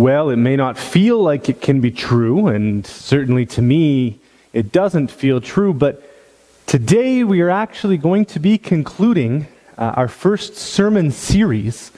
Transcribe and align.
Well, 0.00 0.30
it 0.30 0.36
may 0.36 0.56
not 0.56 0.78
feel 0.78 1.22
like 1.22 1.50
it 1.50 1.60
can 1.60 1.82
be 1.82 1.90
true, 1.90 2.46
and 2.46 2.86
certainly 2.86 3.44
to 3.44 3.60
me, 3.60 4.18
it 4.54 4.72
doesn't 4.72 5.10
feel 5.10 5.42
true, 5.42 5.74
but 5.74 6.02
today 6.64 7.22
we 7.22 7.42
are 7.42 7.50
actually 7.50 7.98
going 7.98 8.24
to 8.24 8.40
be 8.40 8.56
concluding 8.56 9.46
uh, 9.76 9.92
our 9.96 10.08
first 10.08 10.56
sermon 10.56 11.10
series 11.10 11.92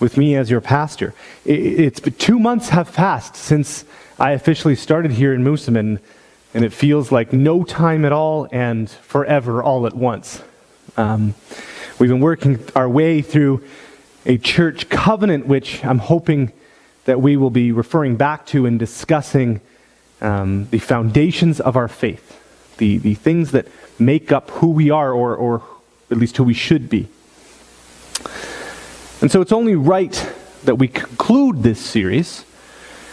with 0.00 0.18
me 0.18 0.36
as 0.36 0.50
your 0.50 0.60
pastor. 0.60 1.14
It's 1.46 1.98
been 1.98 2.12
two 2.12 2.38
months 2.38 2.68
have 2.68 2.92
passed 2.92 3.36
since 3.36 3.86
I 4.18 4.32
officially 4.32 4.76
started 4.76 5.12
here 5.12 5.32
in 5.32 5.42
Moosomin, 5.42 6.00
and 6.52 6.62
it 6.62 6.74
feels 6.74 7.10
like 7.10 7.32
no 7.32 7.64
time 7.64 8.04
at 8.04 8.12
all 8.12 8.46
and 8.52 8.90
forever 8.90 9.62
all 9.62 9.86
at 9.86 9.94
once. 9.94 10.42
Um, 10.98 11.34
we've 11.98 12.10
been 12.10 12.20
working 12.20 12.62
our 12.74 12.86
way 12.86 13.22
through 13.22 13.64
a 14.26 14.36
church 14.36 14.90
covenant, 14.90 15.46
which 15.46 15.82
I'm 15.86 16.00
hoping 16.00 16.52
that 17.06 17.20
we 17.20 17.36
will 17.36 17.50
be 17.50 17.72
referring 17.72 18.16
back 18.16 18.46
to 18.46 18.66
and 18.66 18.78
discussing 18.78 19.60
um, 20.20 20.68
the 20.70 20.78
foundations 20.78 21.60
of 21.60 21.76
our 21.76 21.88
faith, 21.88 22.40
the, 22.78 22.98
the 22.98 23.14
things 23.14 23.52
that 23.52 23.66
make 23.98 24.30
up 24.30 24.50
who 24.50 24.70
we 24.70 24.90
are, 24.90 25.12
or, 25.12 25.34
or 25.34 25.62
at 26.10 26.18
least 26.18 26.36
who 26.36 26.44
we 26.44 26.54
should 26.54 26.90
be. 26.90 27.08
And 29.20 29.30
so 29.30 29.40
it's 29.40 29.52
only 29.52 29.76
right 29.76 30.32
that 30.64 30.76
we 30.76 30.88
conclude 30.88 31.62
this 31.62 31.80
series 31.80 32.44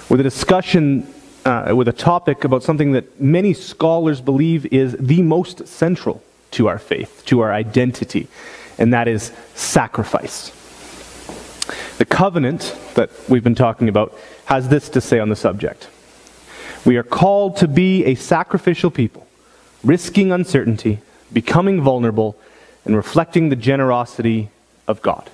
with 0.10 0.20
a 0.20 0.24
discussion, 0.24 1.12
uh, 1.46 1.74
with 1.76 1.88
a 1.88 1.94
topic 1.94 2.44
about 2.44 2.64
something 2.64 2.92
that 2.94 3.22
many 3.22 3.54
scholars 3.54 4.22
believe 4.22 4.66
is 4.74 4.96
the 5.00 5.22
most 5.22 5.68
central 5.68 6.24
to 6.52 6.68
our 6.68 6.80
faith, 6.80 7.24
to 7.26 7.40
our 7.42 7.54
identity, 7.54 8.28
and 8.78 8.94
that 8.94 9.08
is 9.08 9.32
sacrifice. 9.56 10.52
The 12.04 12.16
covenant 12.16 12.76
that 12.96 13.12
we've 13.30 13.46
been 13.46 13.56
talking 13.56 13.88
about 13.88 14.14
has 14.44 14.68
this 14.68 14.90
to 14.90 15.00
say 15.00 15.20
on 15.20 15.30
the 15.30 15.38
subject. 15.38 15.88
We 16.84 16.98
are 16.98 17.04
called 17.04 17.56
to 17.58 17.68
be 17.70 18.04
a 18.04 18.16
sacrificial 18.16 18.92
people, 18.92 19.26
risking 19.86 20.34
uncertainty, 20.34 21.00
becoming 21.32 21.80
vulnerable, 21.80 22.36
and 22.84 22.94
reflecting 22.94 23.48
the 23.48 23.56
generosity 23.56 24.50
of 24.86 25.02
God. 25.02 25.30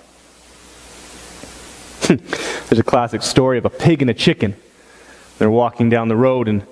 There's 2.07 2.79
a 2.79 2.83
classic 2.83 3.23
story 3.23 3.57
of 3.57 3.65
a 3.65 3.71
pig 3.71 4.03
and 4.03 4.11
a 4.11 4.13
chicken. 4.13 4.55
They're 5.39 5.49
walking 5.49 5.89
down 5.89 6.07
the 6.07 6.15
road, 6.15 6.47
and 6.47 6.63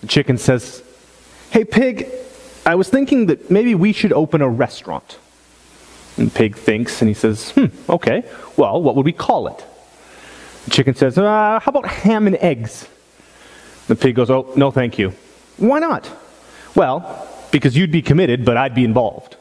the 0.00 0.08
chicken 0.08 0.38
says, 0.38 0.82
Hey, 1.50 1.64
pig, 1.64 2.08
I 2.66 2.74
was 2.74 2.88
thinking 2.88 3.26
that 3.26 3.48
maybe 3.48 3.76
we 3.76 3.92
should 3.92 4.12
open 4.12 4.42
a 4.42 4.48
restaurant. 4.48 5.18
And 6.16 6.28
the 6.28 6.34
pig 6.34 6.56
thinks, 6.56 7.02
and 7.02 7.08
he 7.08 7.14
says, 7.14 7.50
Hmm, 7.50 7.66
okay, 7.88 8.24
well, 8.56 8.82
what 8.82 8.96
would 8.96 9.04
we 9.04 9.12
call 9.12 9.48
it? 9.48 9.64
The 10.64 10.70
chicken 10.70 10.94
says, 10.94 11.18
uh, 11.18 11.60
How 11.62 11.70
about 11.70 11.86
ham 11.86 12.26
and 12.26 12.36
eggs? 12.36 12.88
The 13.88 13.96
pig 13.96 14.16
goes, 14.16 14.30
Oh, 14.30 14.52
no, 14.56 14.70
thank 14.70 14.98
you. 14.98 15.12
Why 15.58 15.78
not? 15.78 16.10
Well, 16.74 17.28
because 17.50 17.76
you'd 17.76 17.92
be 17.92 18.02
committed, 18.02 18.44
but 18.44 18.56
I'd 18.56 18.74
be 18.74 18.84
involved. 18.84 19.36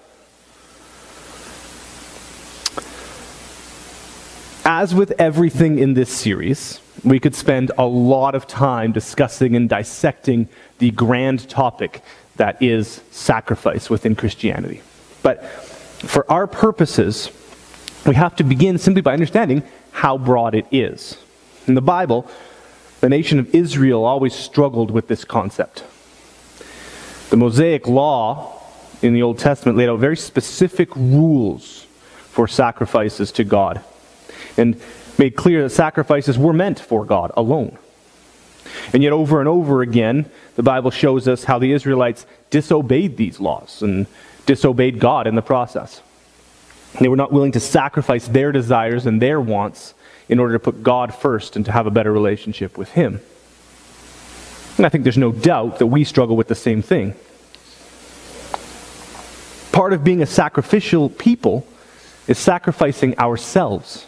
As 4.68 4.96
with 4.96 5.14
everything 5.20 5.78
in 5.78 5.94
this 5.94 6.10
series, 6.10 6.80
we 7.04 7.20
could 7.20 7.36
spend 7.36 7.72
a 7.78 7.86
lot 7.86 8.34
of 8.34 8.48
time 8.48 8.92
discussing 8.92 9.56
and 9.56 9.70
dissecting 9.70 10.50
the 10.80 10.92
grand 10.92 11.48
topic 11.50 12.02
that 12.38 12.62
is 12.62 13.02
sacrifice 13.12 13.90
within 13.90 14.16
Christianity. 14.16 14.82
But 15.22 15.44
for 16.06 16.30
our 16.32 16.48
purposes, 16.48 17.30
we 18.06 18.16
have 18.16 18.36
to 18.38 18.44
begin 18.44 18.78
simply 18.78 19.02
by 19.02 19.14
understanding 19.14 19.64
how 19.92 20.18
broad 20.18 20.56
it 20.56 20.66
is. 20.72 21.18
In 21.68 21.74
the 21.74 21.82
Bible, 21.82 22.30
the 23.02 23.10
nation 23.10 23.40
of 23.40 23.54
Israel 23.54 24.06
always 24.06 24.34
struggled 24.34 24.92
with 24.92 25.08
this 25.08 25.26
concept. 25.26 25.84
The 27.30 27.38
Mosaic 27.38 27.88
law 27.88 28.62
in 29.02 29.14
the 29.14 29.24
Old 29.24 29.40
Testament 29.40 29.78
laid 29.78 29.90
out 29.90 30.00
very 30.00 30.18
specific 30.18 30.96
rules 30.96 31.86
for 32.30 32.48
sacrifices 32.48 33.32
to 33.34 33.44
God 33.44 33.82
and 34.58 34.80
made 35.18 35.36
clear 35.36 35.64
that 35.64 35.70
sacrifices 35.70 36.38
were 36.38 36.54
meant 36.54 36.80
for 36.80 37.06
God 37.06 37.32
alone. 37.36 37.78
And 38.94 39.04
yet, 39.04 39.14
over 39.14 39.40
and 39.40 39.48
over 39.48 39.82
again, 39.82 40.30
the 40.56 40.64
Bible 40.64 40.92
shows 40.92 41.28
us 41.28 41.44
how 41.44 41.60
the 41.60 41.72
Israelites 41.72 42.26
disobeyed 42.50 43.18
these 43.18 43.40
laws 43.40 43.82
and 43.82 44.08
disobeyed 44.46 45.00
God 45.00 45.28
in 45.28 45.36
the 45.36 45.42
process. 45.42 46.02
They 47.00 47.08
were 47.08 47.16
not 47.16 47.32
willing 47.32 47.52
to 47.54 47.60
sacrifice 47.60 48.28
their 48.28 48.52
desires 48.52 49.06
and 49.06 49.22
their 49.22 49.42
wants 49.42 49.94
in 50.30 50.40
order 50.40 50.54
to 50.54 50.60
put 50.60 50.84
God 50.84 51.14
first 51.14 51.56
and 51.56 51.66
to 51.66 51.72
have 51.72 51.88
a 51.88 51.92
better 51.92 52.12
relationship 52.12 52.78
with 52.78 52.92
Him. 52.92 53.20
And 54.78 54.86
I 54.86 54.90
think 54.90 55.04
there's 55.04 55.18
no 55.18 55.32
doubt 55.32 55.80
that 55.80 55.88
we 55.88 56.04
struggle 56.04 56.36
with 56.36 56.48
the 56.48 56.56
same 56.56 56.82
thing. 56.82 57.16
Part 59.72 59.94
of 59.94 60.04
being 60.04 60.22
a 60.22 60.26
sacrificial 60.26 61.10
people 61.10 61.68
is 62.28 62.38
sacrificing 62.38 63.18
ourselves, 63.20 64.06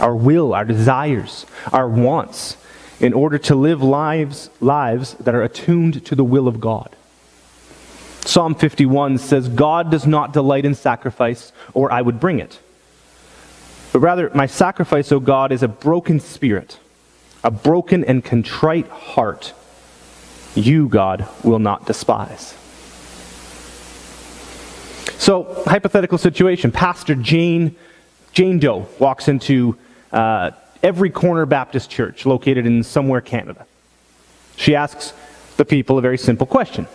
our 0.00 0.14
will, 0.14 0.54
our 0.54 0.64
desires, 0.64 1.46
our 1.72 1.88
wants, 1.88 2.56
in 3.00 3.12
order 3.12 3.38
to 3.38 3.54
live 3.54 3.82
lives, 3.82 4.50
lives 4.60 5.14
that 5.14 5.34
are 5.34 5.42
attuned 5.42 6.04
to 6.06 6.14
the 6.14 6.24
will 6.24 6.46
of 6.46 6.60
God. 6.60 6.94
Psalm 8.24 8.54
51 8.54 9.18
says, 9.18 9.48
God 9.48 9.90
does 9.90 10.06
not 10.06 10.32
delight 10.32 10.64
in 10.64 10.74
sacrifice, 10.74 11.52
or 11.74 11.92
I 11.92 12.02
would 12.02 12.20
bring 12.20 12.38
it. 12.38 12.60
But 13.92 14.00
rather, 14.00 14.30
my 14.34 14.46
sacrifice, 14.46 15.12
O 15.12 15.20
God, 15.20 15.52
is 15.52 15.62
a 15.62 15.68
broken 15.68 16.20
spirit, 16.20 16.78
a 17.44 17.50
broken 17.50 18.04
and 18.04 18.24
contrite 18.24 18.88
heart. 18.88 19.52
You, 20.54 20.88
God, 20.88 21.26
will 21.42 21.58
not 21.58 21.86
despise. 21.86 22.54
So, 25.18 25.62
hypothetical 25.66 26.18
situation 26.18 26.72
Pastor 26.72 27.14
Jane, 27.14 27.76
Jane 28.32 28.58
Doe 28.58 28.86
walks 28.98 29.28
into 29.28 29.76
uh, 30.12 30.52
every 30.82 31.10
corner 31.10 31.44
Baptist 31.44 31.90
church 31.90 32.24
located 32.24 32.66
in 32.66 32.82
somewhere 32.82 33.20
Canada. 33.20 33.66
She 34.56 34.74
asks 34.74 35.12
the 35.56 35.64
people 35.64 35.98
a 35.98 36.00
very 36.00 36.18
simple 36.18 36.46
question 36.46 36.86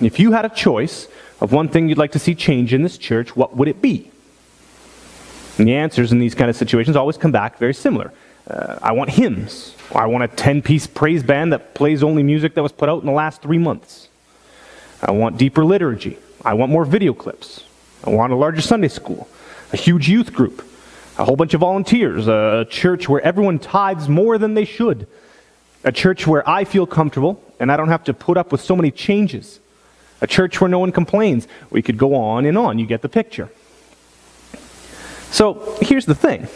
If 0.00 0.18
you 0.18 0.32
had 0.32 0.44
a 0.44 0.48
choice 0.48 1.08
of 1.40 1.52
one 1.52 1.68
thing 1.68 1.88
you'd 1.88 1.98
like 1.98 2.12
to 2.12 2.18
see 2.18 2.34
change 2.34 2.72
in 2.72 2.82
this 2.82 2.98
church, 2.98 3.36
what 3.36 3.56
would 3.56 3.68
it 3.68 3.80
be? 3.80 4.10
And 5.58 5.68
the 5.68 5.74
answers 5.74 6.10
in 6.10 6.18
these 6.18 6.34
kind 6.34 6.50
of 6.50 6.56
situations 6.56 6.96
always 6.96 7.16
come 7.16 7.32
back 7.32 7.58
very 7.58 7.74
similar. 7.74 8.12
Uh, 8.48 8.78
I 8.82 8.92
want 8.92 9.10
hymns. 9.10 9.74
I 9.94 10.06
want 10.06 10.24
a 10.24 10.28
10 10.28 10.62
piece 10.62 10.86
praise 10.86 11.22
band 11.22 11.52
that 11.52 11.74
plays 11.74 12.02
only 12.02 12.22
music 12.22 12.54
that 12.54 12.62
was 12.62 12.72
put 12.72 12.88
out 12.88 13.00
in 13.00 13.06
the 13.06 13.12
last 13.12 13.40
three 13.40 13.58
months. 13.58 14.08
I 15.00 15.12
want 15.12 15.38
deeper 15.38 15.64
liturgy. 15.64 16.18
I 16.44 16.54
want 16.54 16.72
more 16.72 16.84
video 16.84 17.14
clips. 17.14 17.64
I 18.04 18.10
want 18.10 18.32
a 18.32 18.36
larger 18.36 18.60
Sunday 18.60 18.88
school, 18.88 19.28
a 19.72 19.76
huge 19.76 20.08
youth 20.08 20.32
group, 20.32 20.66
a 21.16 21.24
whole 21.24 21.36
bunch 21.36 21.54
of 21.54 21.60
volunteers, 21.60 22.28
a 22.28 22.66
church 22.68 23.08
where 23.08 23.20
everyone 23.22 23.58
tithes 23.58 24.08
more 24.08 24.36
than 24.36 24.54
they 24.54 24.66
should, 24.66 25.06
a 25.84 25.92
church 25.92 26.26
where 26.26 26.46
I 26.48 26.64
feel 26.64 26.86
comfortable 26.86 27.42
and 27.60 27.72
I 27.72 27.76
don't 27.76 27.88
have 27.88 28.04
to 28.04 28.14
put 28.14 28.36
up 28.36 28.52
with 28.52 28.60
so 28.60 28.76
many 28.76 28.90
changes, 28.90 29.60
a 30.24 30.26
church 30.26 30.58
where 30.58 30.70
no 30.70 30.78
one 30.78 30.90
complains. 30.90 31.46
We 31.70 31.82
could 31.82 31.98
go 31.98 32.14
on 32.14 32.46
and 32.46 32.56
on. 32.56 32.78
You 32.78 32.86
get 32.86 33.02
the 33.02 33.10
picture. 33.10 33.50
So 35.30 35.76
here's 35.82 36.06
the 36.06 36.14
thing. 36.14 36.48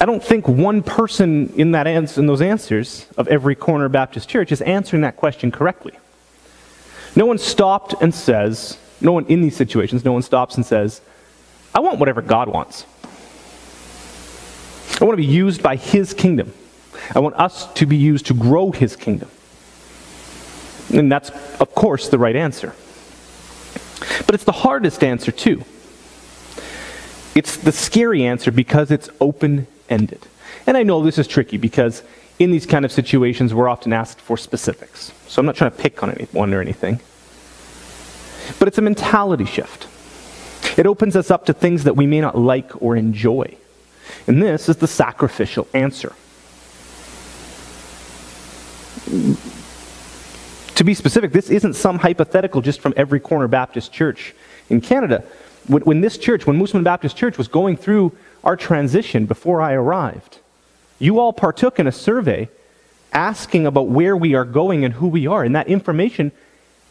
I 0.00 0.06
don't 0.06 0.24
think 0.24 0.48
one 0.48 0.82
person 0.82 1.52
in, 1.56 1.72
that 1.72 1.86
ans- 1.86 2.16
in 2.16 2.26
those 2.26 2.40
answers 2.40 3.06
of 3.18 3.28
every 3.28 3.54
corner 3.54 3.88
Baptist 3.90 4.30
church 4.30 4.50
is 4.50 4.62
answering 4.62 5.02
that 5.02 5.16
question 5.16 5.50
correctly. 5.50 5.92
No 7.14 7.26
one 7.26 7.36
stopped 7.36 7.94
and 8.00 8.14
says, 8.14 8.78
no 9.02 9.12
one 9.12 9.26
in 9.26 9.42
these 9.42 9.56
situations, 9.56 10.04
no 10.04 10.12
one 10.12 10.22
stops 10.22 10.54
and 10.54 10.64
says, 10.64 11.02
I 11.74 11.80
want 11.80 11.98
whatever 11.98 12.22
God 12.22 12.48
wants. 12.48 12.86
I 15.00 15.04
want 15.04 15.12
to 15.18 15.22
be 15.22 15.26
used 15.26 15.62
by 15.62 15.76
His 15.76 16.14
kingdom. 16.14 16.54
I 17.14 17.18
want 17.18 17.34
us 17.34 17.70
to 17.74 17.84
be 17.84 17.96
used 17.96 18.26
to 18.26 18.34
grow 18.34 18.70
His 18.70 18.96
kingdom. 18.96 19.28
And 20.92 21.10
that's, 21.10 21.30
of 21.60 21.74
course, 21.74 22.08
the 22.08 22.18
right 22.18 22.36
answer. 22.36 22.74
But 24.26 24.34
it's 24.34 24.44
the 24.44 24.52
hardest 24.52 25.02
answer, 25.04 25.32
too. 25.32 25.64
It's 27.34 27.56
the 27.56 27.72
scary 27.72 28.24
answer 28.24 28.50
because 28.50 28.90
it's 28.90 29.08
open 29.20 29.66
ended. 29.88 30.26
And 30.66 30.76
I 30.76 30.82
know 30.82 31.02
this 31.02 31.18
is 31.18 31.26
tricky 31.26 31.56
because 31.56 32.02
in 32.38 32.50
these 32.50 32.66
kind 32.66 32.84
of 32.84 32.92
situations, 32.92 33.54
we're 33.54 33.68
often 33.68 33.92
asked 33.92 34.20
for 34.20 34.36
specifics. 34.36 35.12
So 35.26 35.40
I'm 35.40 35.46
not 35.46 35.56
trying 35.56 35.70
to 35.70 35.76
pick 35.76 36.02
on 36.02 36.10
anyone 36.10 36.54
or 36.54 36.60
anything. 36.60 37.00
But 38.58 38.68
it's 38.68 38.78
a 38.78 38.82
mentality 38.82 39.44
shift. 39.44 39.86
It 40.78 40.86
opens 40.86 41.16
us 41.16 41.30
up 41.30 41.46
to 41.46 41.52
things 41.52 41.84
that 41.84 41.96
we 41.96 42.06
may 42.06 42.20
not 42.20 42.38
like 42.38 42.82
or 42.82 42.96
enjoy. 42.96 43.56
And 44.26 44.42
this 44.42 44.68
is 44.68 44.76
the 44.76 44.86
sacrificial 44.86 45.66
answer. 45.74 46.14
To 50.78 50.84
be 50.84 50.94
specific, 50.94 51.32
this 51.32 51.50
isn't 51.50 51.74
some 51.74 51.98
hypothetical 51.98 52.60
just 52.60 52.80
from 52.80 52.94
every 52.96 53.18
corner 53.18 53.48
Baptist 53.48 53.92
church 53.92 54.32
in 54.70 54.80
Canada. 54.80 55.24
When, 55.66 55.82
when 55.82 56.00
this 56.02 56.16
church, 56.16 56.46
when 56.46 56.56
Moosomin 56.56 56.84
Baptist 56.84 57.16
Church 57.16 57.36
was 57.36 57.48
going 57.48 57.76
through 57.76 58.16
our 58.44 58.56
transition 58.56 59.26
before 59.26 59.60
I 59.60 59.72
arrived, 59.72 60.38
You 61.00 61.18
all 61.18 61.32
partook 61.32 61.80
in 61.80 61.88
a 61.88 61.92
survey 61.92 62.48
asking 63.12 63.66
about 63.66 63.88
where 63.88 64.16
we 64.16 64.34
are 64.34 64.44
going 64.44 64.84
and 64.84 64.94
who 64.94 65.08
we 65.08 65.26
are, 65.26 65.42
and 65.42 65.56
that 65.56 65.66
information 65.66 66.30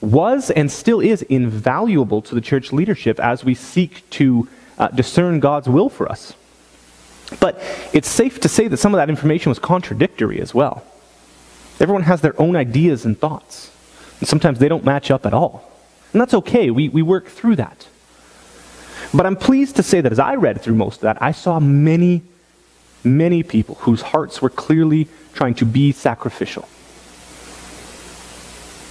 was 0.01 0.51
and 0.51 0.69
still 0.69 0.99
is 0.99 1.21
invaluable 1.21 2.21
to 2.23 2.35
the 2.35 2.41
church 2.41 2.73
leadership 2.73 3.21
as 3.21 3.45
we 3.45 3.55
seek 3.55 4.09
to 4.09 4.49
uh, 4.77 4.89
discern 4.89 5.39
God's 5.39 5.69
will 5.69 5.87
for 5.87 6.11
us. 6.11 6.33
But 7.39 7.61
it's 7.93 8.09
safe 8.09 8.41
to 8.41 8.49
say 8.49 8.67
that 8.67 8.75
some 8.75 8.93
of 8.93 8.97
that 8.97 9.09
information 9.09 9.49
was 9.49 9.59
contradictory 9.59 10.41
as 10.41 10.53
well. 10.53 10.83
Everyone 11.79 12.03
has 12.03 12.19
their 12.19 12.37
own 12.37 12.57
ideas 12.57 13.05
and 13.05 13.17
thoughts, 13.17 13.71
sometimes 14.23 14.59
they 14.59 14.67
don't 14.67 14.85
match 14.85 15.11
up 15.11 15.25
at 15.25 15.33
all. 15.33 15.71
And 16.13 16.21
that's 16.21 16.33
okay, 16.33 16.71
we, 16.71 16.89
we 16.89 17.01
work 17.01 17.27
through 17.27 17.57
that. 17.57 17.87
But 19.13 19.25
I'm 19.25 19.35
pleased 19.35 19.75
to 19.77 19.83
say 19.83 20.01
that 20.01 20.11
as 20.11 20.19
I 20.19 20.35
read 20.35 20.61
through 20.61 20.75
most 20.75 20.97
of 20.97 21.01
that, 21.01 21.21
I 21.21 21.31
saw 21.31 21.59
many, 21.59 22.23
many 23.03 23.43
people 23.43 23.75
whose 23.75 24.01
hearts 24.01 24.41
were 24.41 24.49
clearly 24.49 25.07
trying 25.33 25.53
to 25.55 25.65
be 25.65 25.91
sacrificial. 25.91 26.67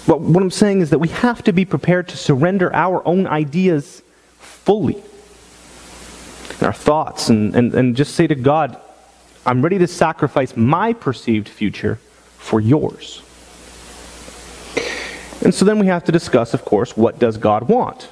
But 0.06 0.20
what 0.20 0.42
I'm 0.42 0.50
saying 0.50 0.80
is 0.82 0.90
that 0.90 1.00
we 1.00 1.08
have 1.08 1.42
to 1.44 1.52
be 1.52 1.64
prepared 1.64 2.08
to 2.08 2.16
surrender 2.16 2.72
our 2.72 3.06
own 3.06 3.26
ideas 3.26 4.02
fully, 4.38 5.02
our 6.60 6.72
thoughts, 6.72 7.28
and, 7.28 7.54
and, 7.56 7.74
and 7.74 7.96
just 7.96 8.14
say 8.14 8.26
to 8.28 8.36
God, 8.36 8.80
I'm 9.44 9.62
ready 9.62 9.78
to 9.78 9.86
sacrifice 9.86 10.56
my 10.56 10.92
perceived 10.92 11.48
future 11.48 11.96
for 12.38 12.60
yours. 12.60 13.22
And 15.42 15.54
so 15.54 15.64
then 15.64 15.78
we 15.78 15.86
have 15.86 16.04
to 16.04 16.12
discuss, 16.12 16.54
of 16.54 16.64
course, 16.64 16.96
what 16.96 17.18
does 17.18 17.36
God 17.36 17.68
want? 17.68 18.08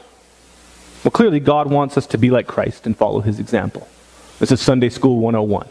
Well, 1.02 1.10
clearly, 1.10 1.40
God 1.40 1.70
wants 1.70 1.98
us 1.98 2.06
to 2.08 2.18
be 2.18 2.30
like 2.30 2.46
Christ 2.46 2.86
and 2.86 2.96
follow 2.96 3.20
his 3.20 3.38
example. 3.38 3.88
This 4.38 4.50
is 4.52 4.60
Sunday 4.60 4.88
School 4.88 5.18
101. 5.20 5.68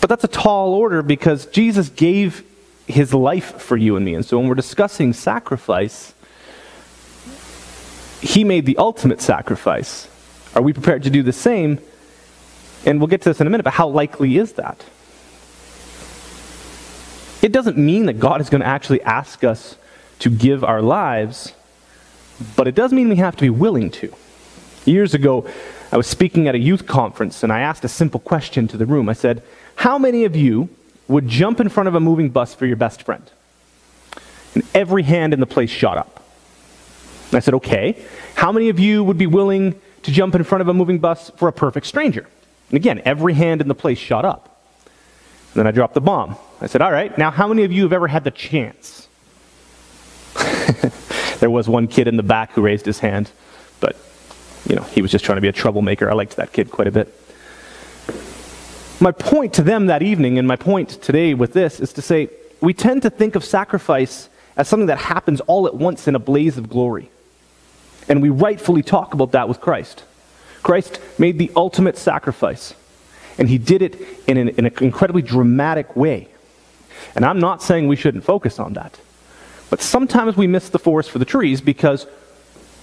But 0.00 0.08
that's 0.08 0.24
a 0.24 0.28
tall 0.28 0.74
order 0.74 1.02
because 1.02 1.46
Jesus 1.46 1.88
gave 1.88 2.44
his 2.86 3.14
life 3.14 3.60
for 3.60 3.76
you 3.76 3.96
and 3.96 4.04
me. 4.04 4.14
And 4.14 4.24
so 4.24 4.38
when 4.38 4.48
we're 4.48 4.54
discussing 4.54 5.12
sacrifice, 5.12 6.14
he 8.20 8.44
made 8.44 8.66
the 8.66 8.76
ultimate 8.78 9.20
sacrifice. 9.20 10.08
Are 10.54 10.62
we 10.62 10.72
prepared 10.72 11.04
to 11.04 11.10
do 11.10 11.22
the 11.22 11.32
same? 11.32 11.78
And 12.84 12.98
we'll 12.98 13.08
get 13.08 13.22
to 13.22 13.30
this 13.30 13.40
in 13.40 13.46
a 13.46 13.50
minute, 13.50 13.64
but 13.64 13.74
how 13.74 13.88
likely 13.88 14.38
is 14.38 14.54
that? 14.54 14.84
It 17.42 17.52
doesn't 17.52 17.76
mean 17.76 18.06
that 18.06 18.18
God 18.18 18.40
is 18.40 18.50
going 18.50 18.62
to 18.62 18.66
actually 18.66 19.02
ask 19.02 19.44
us 19.44 19.76
to 20.20 20.30
give 20.30 20.64
our 20.64 20.82
lives, 20.82 21.52
but 22.56 22.68
it 22.68 22.74
does 22.74 22.92
mean 22.92 23.08
we 23.08 23.16
have 23.16 23.36
to 23.36 23.42
be 23.42 23.50
willing 23.50 23.90
to. 23.90 24.12
Years 24.84 25.14
ago, 25.14 25.48
I 25.92 25.96
was 25.96 26.06
speaking 26.06 26.48
at 26.48 26.54
a 26.54 26.58
youth 26.58 26.86
conference 26.86 27.42
and 27.42 27.52
I 27.52 27.60
asked 27.60 27.84
a 27.84 27.88
simple 27.88 28.20
question 28.20 28.68
to 28.68 28.76
the 28.76 28.86
room. 28.86 29.08
I 29.08 29.12
said, 29.12 29.42
How 29.76 29.98
many 29.98 30.24
of 30.24 30.36
you 30.36 30.68
would 31.08 31.26
jump 31.26 31.58
in 31.58 31.68
front 31.68 31.88
of 31.88 31.94
a 31.94 32.00
moving 32.00 32.28
bus 32.28 32.54
for 32.54 32.66
your 32.66 32.76
best 32.76 33.02
friend. 33.02 33.28
And 34.54 34.62
every 34.74 35.02
hand 35.02 35.32
in 35.32 35.40
the 35.40 35.46
place 35.46 35.70
shot 35.70 35.96
up. 35.96 36.22
And 37.30 37.36
I 37.36 37.40
said, 37.40 37.54
okay, 37.54 38.02
how 38.34 38.52
many 38.52 38.68
of 38.68 38.78
you 38.78 39.02
would 39.02 39.18
be 39.18 39.26
willing 39.26 39.78
to 40.02 40.10
jump 40.10 40.34
in 40.34 40.44
front 40.44 40.62
of 40.62 40.68
a 40.68 40.74
moving 40.74 40.98
bus 40.98 41.30
for 41.36 41.48
a 41.48 41.52
perfect 41.52 41.86
stranger? 41.86 42.26
And 42.70 42.76
again, 42.76 43.02
every 43.04 43.34
hand 43.34 43.60
in 43.60 43.68
the 43.68 43.74
place 43.74 43.98
shot 43.98 44.24
up. 44.24 44.62
And 45.52 45.60
then 45.60 45.66
I 45.66 45.70
dropped 45.70 45.94
the 45.94 46.00
bomb. 46.00 46.36
I 46.60 46.66
said, 46.66 46.82
all 46.82 46.92
right, 46.92 47.16
now 47.16 47.30
how 47.30 47.48
many 47.48 47.64
of 47.64 47.72
you 47.72 47.82
have 47.82 47.92
ever 47.92 48.06
had 48.06 48.24
the 48.24 48.30
chance? 48.30 49.07
there 51.40 51.50
was 51.50 51.68
one 51.68 51.88
kid 51.88 52.08
in 52.08 52.16
the 52.16 52.22
back 52.22 52.52
who 52.52 52.62
raised 52.62 52.86
his 52.86 52.98
hand, 52.98 53.30
but, 53.80 53.96
you 54.68 54.76
know, 54.76 54.82
he 54.82 55.02
was 55.02 55.10
just 55.10 55.24
trying 55.24 55.36
to 55.36 55.42
be 55.42 55.48
a 55.48 55.52
troublemaker. 55.52 56.10
I 56.10 56.14
liked 56.14 56.36
that 56.36 56.52
kid 56.52 56.70
quite 56.70 56.88
a 56.88 56.90
bit. 56.90 57.14
My 59.00 59.12
point 59.12 59.54
to 59.54 59.62
them 59.62 59.86
that 59.86 60.02
evening, 60.02 60.38
and 60.38 60.48
my 60.48 60.56
point 60.56 60.90
today 61.02 61.32
with 61.34 61.52
this, 61.52 61.80
is 61.80 61.92
to 61.94 62.02
say 62.02 62.30
we 62.60 62.74
tend 62.74 63.02
to 63.02 63.10
think 63.10 63.36
of 63.36 63.44
sacrifice 63.44 64.28
as 64.56 64.68
something 64.68 64.88
that 64.88 64.98
happens 64.98 65.40
all 65.42 65.66
at 65.66 65.74
once 65.74 66.08
in 66.08 66.14
a 66.14 66.18
blaze 66.18 66.58
of 66.58 66.68
glory. 66.68 67.10
And 68.08 68.20
we 68.20 68.28
rightfully 68.28 68.82
talk 68.82 69.14
about 69.14 69.32
that 69.32 69.48
with 69.48 69.60
Christ. 69.60 70.02
Christ 70.62 71.00
made 71.18 71.38
the 71.38 71.52
ultimate 71.54 71.96
sacrifice, 71.96 72.74
and 73.38 73.48
he 73.48 73.58
did 73.58 73.82
it 73.82 74.00
in 74.26 74.36
an, 74.36 74.48
in 74.48 74.66
an 74.66 74.72
incredibly 74.80 75.22
dramatic 75.22 75.94
way. 75.94 76.28
And 77.14 77.24
I'm 77.24 77.38
not 77.38 77.62
saying 77.62 77.86
we 77.86 77.96
shouldn't 77.96 78.24
focus 78.24 78.58
on 78.58 78.72
that. 78.74 78.98
But 79.70 79.82
sometimes 79.82 80.36
we 80.36 80.46
miss 80.46 80.68
the 80.68 80.78
forest 80.78 81.10
for 81.10 81.18
the 81.18 81.24
trees 81.24 81.60
because 81.60 82.06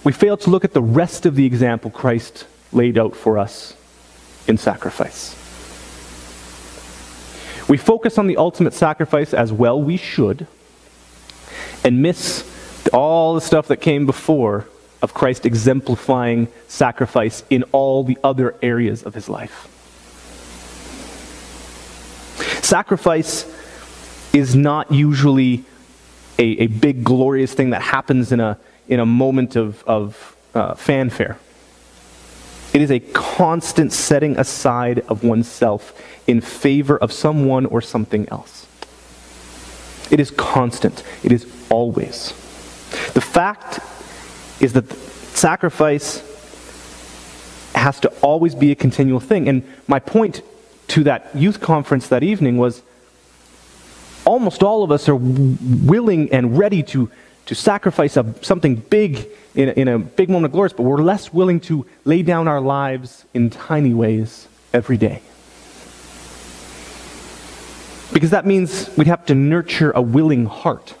we 0.04 0.12
fail 0.12 0.36
to 0.38 0.50
look 0.50 0.64
at 0.64 0.72
the 0.72 0.82
rest 0.82 1.26
of 1.26 1.34
the 1.34 1.44
example 1.44 1.90
Christ 1.90 2.46
laid 2.72 2.96
out 2.96 3.16
for 3.16 3.38
us 3.38 3.74
in 4.46 4.56
sacrifice. 4.56 5.34
We 7.68 7.76
focus 7.76 8.18
on 8.18 8.28
the 8.28 8.36
ultimate 8.36 8.74
sacrifice 8.74 9.34
as 9.34 9.52
well 9.52 9.82
we 9.82 9.96
should, 9.96 10.46
and 11.82 12.00
miss 12.00 12.48
all 12.92 13.34
the 13.34 13.40
stuff 13.40 13.66
that 13.68 13.78
came 13.78 14.06
before 14.06 14.66
of 15.02 15.12
Christ 15.12 15.44
exemplifying 15.44 16.48
sacrifice 16.68 17.42
in 17.50 17.64
all 17.72 18.04
the 18.04 18.18
other 18.22 18.54
areas 18.62 19.02
of 19.02 19.14
his 19.14 19.28
life. 19.28 19.72
Sacrifice 22.62 23.44
is 24.32 24.54
not 24.54 24.92
usually 24.92 25.64
a, 26.38 26.42
a 26.42 26.66
big, 26.66 27.04
glorious 27.04 27.54
thing 27.54 27.70
that 27.70 27.82
happens 27.82 28.32
in 28.32 28.40
a, 28.40 28.58
in 28.88 29.00
a 29.00 29.06
moment 29.06 29.56
of, 29.56 29.82
of 29.84 30.36
uh, 30.54 30.74
fanfare. 30.74 31.38
It 32.72 32.82
is 32.82 32.90
a 32.90 33.00
constant 33.00 33.92
setting 33.92 34.38
aside 34.38 35.00
of 35.08 35.24
oneself 35.24 35.98
in 36.26 36.40
favor 36.40 36.96
of 36.98 37.12
someone 37.12 37.66
or 37.66 37.80
something 37.80 38.28
else. 38.28 38.66
It 40.10 40.20
is 40.20 40.30
constant, 40.30 41.02
it 41.22 41.32
is 41.32 41.46
always. 41.70 42.28
The 43.14 43.20
fact 43.20 43.80
is 44.60 44.72
that 44.74 44.92
sacrifice 44.92 46.22
has 47.74 48.00
to 48.00 48.08
always 48.20 48.54
be 48.54 48.70
a 48.72 48.74
continual 48.74 49.20
thing. 49.20 49.48
And 49.48 49.62
my 49.86 49.98
point 49.98 50.42
to 50.88 51.04
that 51.04 51.30
youth 51.34 51.60
conference 51.60 52.08
that 52.08 52.22
evening 52.22 52.56
was 52.56 52.82
almost 54.26 54.62
all 54.62 54.82
of 54.82 54.90
us 54.90 55.08
are 55.08 55.16
willing 55.16 56.30
and 56.32 56.58
ready 56.58 56.82
to, 56.82 57.10
to 57.46 57.54
sacrifice 57.54 58.16
a, 58.16 58.34
something 58.42 58.76
big 58.76 59.26
in 59.54 59.70
in 59.70 59.88
a 59.88 59.98
big 59.98 60.28
moment 60.28 60.46
of 60.46 60.52
glory, 60.52 60.70
but 60.76 60.82
we're 60.82 61.02
less 61.02 61.32
willing 61.32 61.60
to 61.60 61.86
lay 62.04 62.22
down 62.22 62.46
our 62.46 62.60
lives 62.60 63.24
in 63.32 63.48
tiny 63.48 63.94
ways 63.94 64.48
every 64.74 64.98
day. 64.98 65.22
Because 68.12 68.30
that 68.30 68.46
means 68.46 68.94
we'd 68.96 69.06
have 69.06 69.26
to 69.26 69.34
nurture 69.34 69.90
a 69.92 70.02
willing 70.02 70.46
heart. 70.46 70.94